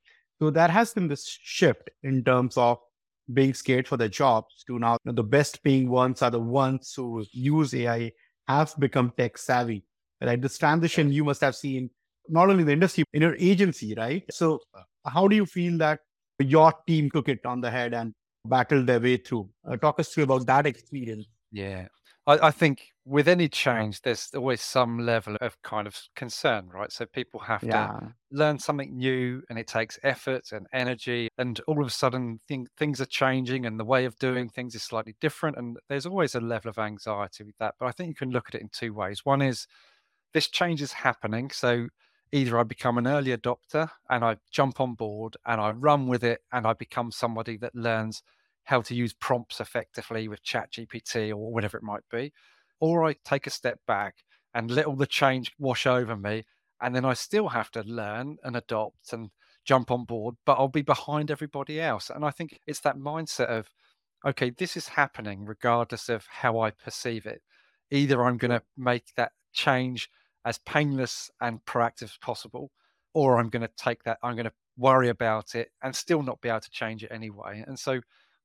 So 0.41 0.51
there 0.51 0.69
has 0.69 0.95
been 0.95 1.09
this 1.09 1.27
shift 1.27 1.91
in 2.03 2.25
terms 2.25 2.57
of 2.57 2.79
being 3.33 3.55
scared 3.55 3.87
for 3.87 3.97
their 3.97 4.09
jobs 4.09 4.65
to 4.67 4.79
now 4.79 4.97
the 5.05 5.23
best 5.23 5.63
paying 5.63 5.89
ones 5.89 6.21
are 6.23 6.31
the 6.31 6.41
ones 6.41 6.93
who 6.97 7.25
use 7.31 7.73
AI 7.75 8.13
have 8.49 8.75
become 8.79 9.13
tech 9.17 9.39
savvy 9.39 9.85
right? 10.21 10.41
This 10.41 10.59
transition 10.59 11.13
you 11.13 11.25
must 11.25 11.41
have 11.41 11.57
seen 11.57 11.91
not 12.29 12.49
only 12.49 12.65
the 12.65 12.73
industry 12.73 13.05
in 13.13 13.23
your 13.23 13.37
agency, 13.37 13.95
right? 13.97 14.25
So, 14.31 14.61
how 15.07 15.29
do 15.29 15.37
you 15.37 15.47
feel 15.47 15.79
that 15.79 16.01
your 16.39 16.73
team 16.87 17.11
took 17.11 17.29
it 17.29 17.45
on 17.45 17.61
the 17.61 17.71
head 17.71 17.95
and 17.95 18.13
battled 18.47 18.87
their 18.87 19.01
way 19.01 19.17
through? 19.17 19.49
Uh, 19.69 19.77
talk 19.77 19.99
us 20.01 20.09
through 20.09 20.25
about 20.25 20.47
that 20.47 20.67
experience. 20.67 21.27
Yeah, 21.53 21.89
I, 22.27 22.49
I, 22.49 22.51
think 22.51 22.89
with 23.05 23.29
any 23.29 23.49
change, 23.49 24.03
there's 24.03 24.29
always 24.35 24.61
some 24.61 24.99
level 24.99 25.37
of 25.41 25.61
kind 25.63 25.87
of 25.87 25.99
concern, 26.15 26.69
right? 26.69 26.93
So 26.93 27.07
people 27.07 27.41
have 27.41 27.63
yeah. 27.63 27.87
to 27.87 28.15
learn 28.31 28.59
something 28.59 28.97
new, 28.97 29.43
and 29.49 29.59
it 29.59 29.67
takes 29.67 29.99
effort 30.03 30.53
and 30.53 30.67
energy, 30.73 31.29
and 31.39 31.61
all 31.67 31.81
of 31.81 31.87
a 31.87 31.91
sudden 31.91 32.41
thing, 32.47 32.69
things 32.77 33.01
are 33.01 33.07
changing, 33.07 33.67
and 33.67 33.81
the 33.81 33.85
way 33.85 34.05
of 34.05 34.17
doing 34.19 34.49
things 34.49 34.75
is 34.75 34.83
slightly 34.83 35.17
different, 35.21 35.57
and 35.57 35.79
there's 35.89 36.07
always 36.07 36.35
a 36.35 36.41
level 36.41 36.69
of 36.69 36.79
anxiety 36.79 37.45
with 37.45 37.57
that. 37.59 37.75
But 37.81 37.87
I 37.87 37.93
think 37.93 38.09
you 38.09 38.15
can 38.15 38.31
look 38.31 38.49
at 38.49 38.55
it 38.55 38.61
in 38.61 38.69
two 38.73 38.93
ways. 38.93 39.25
One 39.25 39.43
is 39.43 39.67
this 40.33 40.49
change 40.49 40.83
is 40.83 40.93
happening. 40.93 41.51
So 41.51 41.89
either 42.33 42.59
I 42.59 42.63
become 42.63 42.99
an 42.99 43.07
early 43.07 43.37
adopter 43.37 43.91
and 44.09 44.25
I 44.25 44.37
jump 44.51 44.81
on 44.81 44.95
board 44.95 45.37
and 45.47 45.61
I 45.61 45.71
run 45.71 46.07
with 46.07 46.25
it 46.25 46.41
and 46.53 46.67
I 46.67 46.75
become 46.75 47.11
somebody 47.11 47.57
that 47.59 47.75
learns 47.75 48.23
how 48.65 48.83
to 48.83 48.95
use 48.95 49.13
prompts 49.13 49.61
effectively 49.61 50.29
with 50.29 50.45
ChatGPT 50.45 51.31
or 51.31 51.53
whatever 51.53 51.77
it 51.77 51.83
might 51.83 52.09
be, 52.11 52.33
or 52.81 53.05
I 53.05 53.17
take 53.25 53.47
a 53.47 53.51
step 53.51 53.81
back 53.87 54.17
and 54.55 54.71
let 54.71 54.87
all 54.87 54.97
the 54.97 55.07
change 55.07 55.53
wash 55.59 55.87
over 55.87 56.17
me. 56.17 56.45
And 56.81 56.95
then 56.95 57.05
I 57.05 57.15
still 57.15 57.49
have 57.49 57.71
to 57.73 57.83
learn 57.83 58.39
and 58.43 58.57
adopt 58.57 59.13
and 59.13 59.31
jump 59.65 59.91
on 59.91 60.05
board, 60.05 60.37
but 60.47 60.55
I'll 60.55 60.69
be 60.69 60.83
behind 60.83 61.31
everybody 61.31 61.81
else. 61.81 62.11
And 62.11 62.25
I 62.25 62.31
think 62.31 62.59
it's 62.67 62.81
that 62.81 62.97
mindset 62.97 63.47
of, 63.47 63.69
okay, 64.27 64.51
this 64.51 64.77
is 64.77 64.89
happening 64.89 65.45
regardless 65.45 66.09
of 66.09 66.27
how 66.29 66.61
I 66.61 66.71
perceive 66.71 67.27
it. 67.27 67.43
Either 67.91 68.25
I'm 68.25 68.39
going 68.39 68.53
to 68.53 68.63
make 68.77 69.15
that 69.17 69.33
change 69.53 70.09
as 70.45 70.59
painless 70.59 71.31
and 71.41 71.65
proactive 71.67 72.05
as 72.05 72.19
possible, 72.23 72.71
or 73.13 73.39
I'm 73.39 73.51
going 73.51 73.63
to 73.63 73.71
take 73.77 74.05
that, 74.05 74.19
I'm 74.23 74.37
going 74.37 74.47
to 74.47 74.53
worry 74.77 75.09
about 75.09 75.55
it 75.55 75.71
and 75.83 75.95
still 75.95 76.23
not 76.23 76.41
be 76.41 76.49
able 76.49 76.61
to 76.61 76.71
change 76.71 77.05
it 77.05 77.13
anyway. 77.13 77.63
And 77.67 77.79
so, 77.79 78.01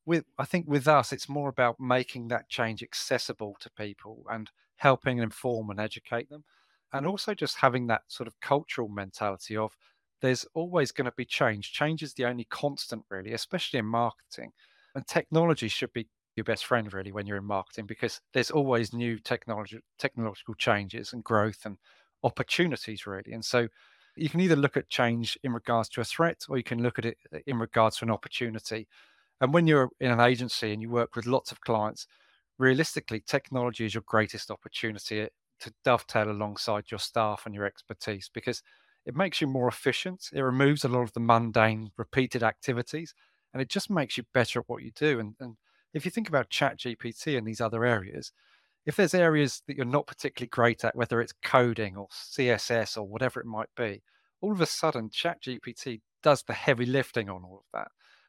with 0.05 0.25
I 0.37 0.45
think 0.45 0.67
with 0.67 0.87
us, 0.87 1.11
it's 1.11 1.29
more 1.29 1.49
about 1.49 1.79
making 1.79 2.27
that 2.29 2.49
change 2.49 2.83
accessible 2.83 3.55
to 3.61 3.69
people 3.71 4.25
and 4.29 4.49
helping 4.77 5.19
inform 5.19 5.69
and 5.69 5.79
educate 5.79 6.29
them, 6.29 6.43
and 6.93 7.05
also 7.07 7.33
just 7.33 7.57
having 7.57 7.87
that 7.87 8.03
sort 8.07 8.27
of 8.27 8.39
cultural 8.41 8.89
mentality 8.89 9.57
of 9.57 9.75
there's 10.21 10.45
always 10.53 10.91
going 10.91 11.05
to 11.05 11.13
be 11.15 11.25
change. 11.25 11.71
Change 11.73 12.01
is 12.03 12.13
the 12.13 12.25
only 12.25 12.45
constant, 12.45 13.03
really, 13.09 13.33
especially 13.33 13.79
in 13.79 13.85
marketing. 13.85 14.51
And 14.95 15.05
technology 15.05 15.67
should 15.67 15.93
be 15.93 16.07
your 16.35 16.43
best 16.43 16.65
friend 16.65 16.91
really 16.93 17.11
when 17.11 17.25
you're 17.27 17.37
in 17.37 17.45
marketing 17.45 17.85
because 17.85 18.21
there's 18.33 18.51
always 18.51 18.93
new 18.93 19.17
technology 19.19 19.79
technological 19.97 20.53
changes 20.55 21.13
and 21.13 21.23
growth 21.23 21.65
and 21.65 21.77
opportunities 22.23 23.07
really 23.07 23.31
and 23.31 23.45
so 23.45 23.67
you 24.17 24.29
can 24.29 24.39
either 24.41 24.55
look 24.55 24.77
at 24.77 24.89
change 24.89 25.37
in 25.43 25.53
regards 25.53 25.89
to 25.89 26.01
a 26.01 26.05
threat 26.05 26.43
or 26.49 26.57
you 26.57 26.63
can 26.63 26.81
look 26.81 26.99
at 26.99 27.05
it 27.05 27.17
uh, 27.33 27.39
in 27.47 27.57
regards 27.57 27.97
to 27.97 28.05
an 28.05 28.11
opportunity 28.11 28.87
and 29.41 29.53
when 29.53 29.67
you're 29.67 29.89
in 29.99 30.11
an 30.11 30.19
agency 30.19 30.71
and 30.71 30.81
you 30.81 30.89
work 30.89 31.15
with 31.15 31.25
lots 31.25 31.51
of 31.51 31.61
clients 31.61 32.07
realistically 32.57 33.19
technology 33.19 33.85
is 33.85 33.93
your 33.93 34.03
greatest 34.05 34.49
opportunity 34.49 35.23
uh, 35.23 35.27
to 35.59 35.73
dovetail 35.83 36.29
alongside 36.29 36.85
your 36.91 36.99
staff 36.99 37.43
and 37.45 37.55
your 37.55 37.65
expertise 37.65 38.29
because 38.33 38.61
it 39.05 39.15
makes 39.15 39.41
you 39.41 39.47
more 39.47 39.67
efficient 39.67 40.29
it 40.33 40.41
removes 40.41 40.83
a 40.83 40.89
lot 40.89 41.01
of 41.01 41.13
the 41.13 41.19
mundane 41.19 41.91
repeated 41.97 42.43
activities 42.43 43.13
and 43.53 43.61
it 43.61 43.69
just 43.69 43.89
makes 43.89 44.17
you 44.17 44.23
better 44.33 44.59
at 44.59 44.67
what 44.67 44.83
you 44.83 44.91
do. 44.93 45.17
And, 45.17 45.33
and 45.39 45.55
if 45.93 46.03
you 46.03 46.11
think 46.11 46.27
about 46.27 46.49
ChatGPT 46.49 47.37
and 47.37 47.47
these 47.47 47.61
other 47.61 47.85
areas 47.85 48.33
if 48.85 48.95
there's 48.97 49.13
areas 49.13 49.63
that 49.67 49.75
you're 49.75 49.85
not 49.85 50.07
particularly 50.07 50.49
great 50.49 50.83
at 50.85 50.95
whether 50.95 51.19
it's 51.19 51.33
coding 51.43 51.97
or 51.97 52.07
css 52.09 52.97
or 52.97 53.03
whatever 53.03 53.39
it 53.39 53.45
might 53.45 53.69
be 53.75 54.03
all 54.41 54.51
of 54.51 54.61
a 54.61 54.65
sudden 54.65 55.09
ChatGPT 55.09 56.01
does 56.21 56.43
the 56.43 56.53
heavy 56.53 56.85
lifting 56.85 57.29
on 57.29 57.43
all 57.43 57.63
of 57.63 57.65
that 57.73 57.87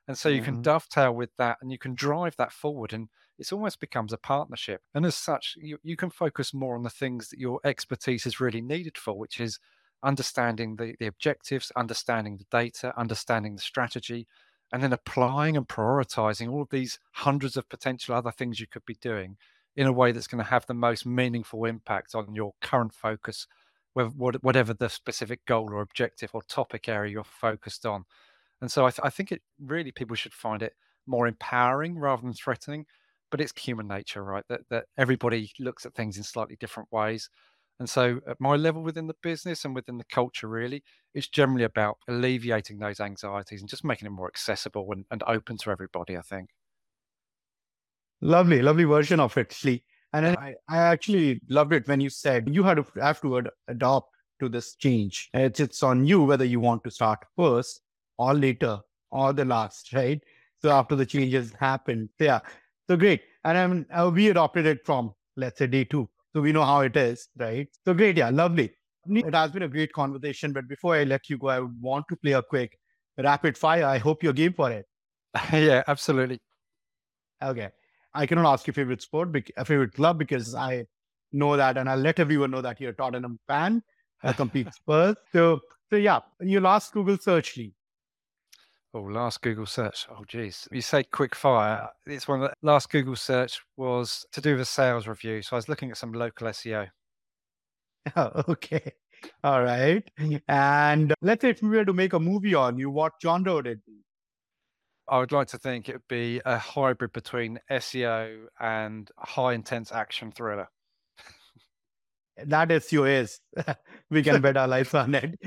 and 0.08 0.16
so 0.16 0.28
you 0.28 0.42
can 0.42 0.54
mm-hmm. 0.54 0.62
dovetail 0.62 1.12
with 1.12 1.30
that 1.36 1.58
and 1.60 1.70
you 1.70 1.78
can 1.78 1.94
drive 1.94 2.36
that 2.36 2.52
forward 2.52 2.92
and 2.92 3.08
it 3.38 3.52
almost 3.52 3.80
becomes 3.80 4.12
a 4.12 4.18
partnership 4.18 4.82
and 4.94 5.04
as 5.04 5.14
such 5.14 5.56
you, 5.60 5.78
you 5.82 5.96
can 5.96 6.10
focus 6.10 6.54
more 6.54 6.76
on 6.76 6.82
the 6.82 6.90
things 6.90 7.28
that 7.28 7.38
your 7.38 7.60
expertise 7.64 8.26
is 8.26 8.40
really 8.40 8.60
needed 8.60 8.96
for 8.96 9.16
which 9.18 9.40
is 9.40 9.58
understanding 10.02 10.76
the, 10.76 10.94
the 11.00 11.06
objectives 11.06 11.72
understanding 11.76 12.36
the 12.36 12.46
data 12.50 12.92
understanding 12.98 13.56
the 13.56 13.62
strategy 13.62 14.26
and 14.72 14.82
then 14.82 14.92
applying 14.92 15.56
and 15.56 15.68
prioritizing 15.68 16.50
all 16.50 16.62
of 16.62 16.70
these 16.70 16.98
hundreds 17.12 17.56
of 17.56 17.68
potential 17.68 18.14
other 18.14 18.32
things 18.32 18.60
you 18.60 18.66
could 18.66 18.84
be 18.84 18.96
doing 19.00 19.36
in 19.76 19.86
a 19.86 19.92
way 19.92 20.10
that's 20.10 20.26
going 20.26 20.42
to 20.42 20.50
have 20.50 20.66
the 20.66 20.74
most 20.74 21.06
meaningful 21.06 21.64
impact 21.64 22.14
on 22.14 22.34
your 22.34 22.54
current 22.62 22.94
focus, 22.94 23.46
whatever 23.94 24.72
the 24.72 24.88
specific 24.88 25.44
goal 25.44 25.68
or 25.70 25.82
objective 25.82 26.30
or 26.32 26.42
topic 26.42 26.88
area 26.88 27.12
you're 27.12 27.24
focused 27.24 27.84
on. 27.84 28.04
And 28.60 28.70
so 28.70 28.86
I, 28.86 28.90
th- 28.90 29.04
I 29.04 29.10
think 29.10 29.32
it 29.32 29.42
really 29.60 29.92
people 29.92 30.16
should 30.16 30.34
find 30.34 30.62
it 30.62 30.74
more 31.06 31.26
empowering 31.26 31.98
rather 31.98 32.22
than 32.22 32.32
threatening. 32.32 32.86
but 33.30 33.40
it's 33.40 33.52
human 33.60 33.88
nature, 33.88 34.22
right? 34.22 34.44
That 34.48 34.60
that 34.70 34.84
everybody 34.96 35.50
looks 35.58 35.84
at 35.86 35.94
things 35.94 36.16
in 36.16 36.22
slightly 36.22 36.56
different 36.58 36.90
ways. 36.92 37.28
And 37.78 37.88
so 37.90 38.20
at 38.26 38.40
my 38.40 38.56
level 38.56 38.82
within 38.82 39.06
the 39.06 39.16
business 39.22 39.64
and 39.64 39.74
within 39.74 39.98
the 39.98 40.04
culture, 40.04 40.48
really, 40.48 40.82
it's 41.14 41.28
generally 41.28 41.64
about 41.64 41.98
alleviating 42.08 42.78
those 42.78 43.00
anxieties 43.00 43.60
and 43.60 43.68
just 43.68 43.84
making 43.84 44.06
it 44.06 44.12
more 44.12 44.28
accessible 44.28 44.86
and, 44.92 45.04
and 45.10 45.22
open 45.26 45.58
to 45.58 45.70
everybody, 45.70 46.16
I 46.16 46.22
think. 46.22 46.48
Lovely, 48.22 48.62
lovely 48.62 48.84
version 48.84 49.20
of 49.20 49.36
it, 49.36 49.54
Lee. 49.62 49.84
And 50.14 50.26
I, 50.26 50.54
I 50.68 50.78
actually 50.78 51.40
loved 51.50 51.74
it 51.74 51.86
when 51.86 52.00
you 52.00 52.08
said 52.08 52.48
you 52.50 52.62
had 52.62 52.78
to 52.78 52.86
have 53.00 53.20
to 53.20 53.38
ad- 53.38 53.50
adopt 53.68 54.10
to 54.40 54.48
this 54.48 54.74
change. 54.76 55.28
It's, 55.34 55.60
it's 55.60 55.82
on 55.82 56.06
you 56.06 56.22
whether 56.22 56.44
you 56.46 56.60
want 56.60 56.82
to 56.84 56.90
start 56.90 57.18
first 57.36 57.82
or 58.18 58.34
later 58.34 58.78
or 59.10 59.32
the 59.32 59.44
last, 59.44 59.92
right? 59.92 60.20
So 60.62 60.70
after 60.70 60.96
the 60.96 61.06
changes 61.06 61.52
happened, 61.58 62.08
yeah. 62.18 62.40
So 62.88 62.96
great. 62.96 63.22
And 63.44 63.58
I 63.58 63.66
mean, 63.66 63.86
uh, 63.92 64.10
we 64.12 64.28
adopted 64.28 64.66
it 64.66 64.78
from, 64.84 65.12
let's 65.36 65.58
say, 65.58 65.66
day 65.66 65.84
two. 65.84 66.08
So 66.34 66.40
we 66.40 66.52
know 66.52 66.64
how 66.64 66.80
it 66.80 66.96
is, 66.96 67.28
right? 67.38 67.68
So 67.84 67.94
great. 67.94 68.16
Yeah, 68.16 68.30
lovely. 68.30 68.72
It 69.08 69.34
has 69.34 69.52
been 69.52 69.62
a 69.62 69.68
great 69.68 69.92
conversation. 69.92 70.52
But 70.52 70.68
before 70.68 70.96
I 70.96 71.04
let 71.04 71.28
you 71.30 71.38
go, 71.38 71.48
I 71.48 71.60
would 71.60 71.80
want 71.80 72.06
to 72.10 72.16
play 72.16 72.32
a 72.32 72.42
quick 72.42 72.76
rapid 73.18 73.56
fire. 73.56 73.84
I 73.84 73.98
hope 73.98 74.22
you're 74.22 74.32
game 74.32 74.52
for 74.52 74.70
it. 74.70 74.86
yeah, 75.52 75.82
absolutely. 75.86 76.40
Okay. 77.42 77.68
I 78.14 78.26
cannot 78.26 78.50
ask 78.50 78.66
your 78.66 78.74
favorite 78.74 79.02
sport, 79.02 79.36
a 79.56 79.64
favorite 79.64 79.92
club, 79.94 80.18
because 80.18 80.54
I 80.54 80.86
know 81.32 81.56
that, 81.56 81.76
and 81.76 81.88
I'll 81.88 81.98
let 81.98 82.18
everyone 82.18 82.50
know 82.50 82.62
that 82.62 82.80
you're 82.80 82.90
a 82.90 82.96
Tottenham 82.96 83.38
fan, 83.46 83.82
a 84.22 84.32
complete 84.32 84.72
Spurs. 84.74 85.16
So, 85.32 85.60
so 85.90 85.96
yeah, 85.96 86.20
your 86.40 86.62
last 86.62 86.92
Google 86.92 87.18
search, 87.18 87.56
Lee. 87.56 87.74
Oh, 88.96 89.02
last 89.02 89.42
Google 89.42 89.66
search. 89.66 90.06
Oh, 90.10 90.24
geez. 90.26 90.66
You 90.72 90.80
say 90.80 91.04
quick 91.04 91.34
fire. 91.34 91.90
It's 92.06 92.26
one 92.26 92.42
of 92.42 92.48
the 92.48 92.54
last 92.66 92.88
Google 92.88 93.14
search 93.14 93.60
was 93.76 94.24
to 94.32 94.40
do 94.40 94.52
with 94.52 94.62
a 94.62 94.64
sales 94.64 95.06
review. 95.06 95.42
So 95.42 95.54
I 95.54 95.58
was 95.58 95.68
looking 95.68 95.90
at 95.90 95.98
some 95.98 96.12
local 96.12 96.46
SEO. 96.46 96.88
Oh, 98.16 98.42
okay. 98.48 98.92
All 99.44 99.62
right. 99.62 100.02
And 100.48 101.12
let's 101.20 101.42
say 101.42 101.50
if 101.50 101.60
we 101.60 101.68
were 101.68 101.84
to 101.84 101.92
make 101.92 102.14
a 102.14 102.18
movie 102.18 102.54
on 102.54 102.78
you, 102.78 102.88
what 102.88 103.12
genre 103.22 103.56
would 103.56 103.66
it 103.66 103.84
be? 103.84 103.98
I 105.10 105.18
would 105.18 105.30
like 105.30 105.48
to 105.48 105.58
think 105.58 105.90
it 105.90 105.96
would 105.96 106.08
be 106.08 106.40
a 106.46 106.56
hybrid 106.56 107.12
between 107.12 107.60
SEO 107.70 108.46
and 108.58 109.10
high 109.18 109.52
intense 109.52 109.92
action 109.92 110.32
thriller. 110.32 110.68
That 112.44 112.68
SEO 112.68 113.22
is. 113.22 113.40
we 114.10 114.22
can 114.22 114.40
bet 114.40 114.56
our 114.56 114.68
lives 114.68 114.94
on 114.94 115.14
it. 115.14 115.38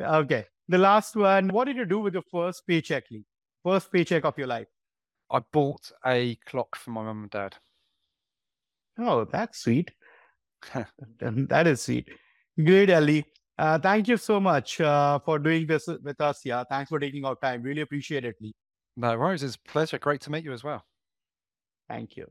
okay. 0.00 0.46
The 0.68 0.78
last 0.78 1.16
one. 1.16 1.48
What 1.48 1.64
did 1.66 1.76
you 1.76 1.84
do 1.84 2.00
with 2.00 2.14
your 2.14 2.22
first 2.30 2.66
paycheck, 2.66 3.04
Lee? 3.10 3.24
First 3.62 3.92
paycheck 3.92 4.24
of 4.24 4.36
your 4.38 4.46
life? 4.46 4.66
I 5.30 5.40
bought 5.52 5.90
a 6.06 6.36
clock 6.46 6.76
for 6.76 6.90
my 6.90 7.02
mum 7.02 7.22
and 7.22 7.30
dad. 7.30 7.56
Oh, 8.98 9.24
that's 9.24 9.60
sweet. 9.60 9.90
that 11.20 11.66
is 11.66 11.82
sweet. 11.82 12.08
Great, 12.62 12.90
Ellie. 12.90 13.24
Uh, 13.58 13.78
thank 13.78 14.08
you 14.08 14.16
so 14.16 14.40
much 14.40 14.80
uh, 14.80 15.18
for 15.24 15.38
doing 15.38 15.66
this 15.66 15.86
with 16.02 16.20
us. 16.20 16.40
Yeah, 16.44 16.64
thanks 16.68 16.88
for 16.88 16.98
taking 16.98 17.24
our 17.24 17.36
time. 17.36 17.62
Really 17.62 17.82
appreciate 17.82 18.24
it, 18.24 18.36
Lee. 18.40 18.54
No 18.96 19.16
worries. 19.18 19.42
It's 19.42 19.56
a 19.56 19.70
pleasure. 19.70 19.98
Great 19.98 20.20
to 20.22 20.30
meet 20.30 20.44
you 20.44 20.52
as 20.52 20.64
well. 20.64 20.84
Thank 21.88 22.16
you. 22.16 22.30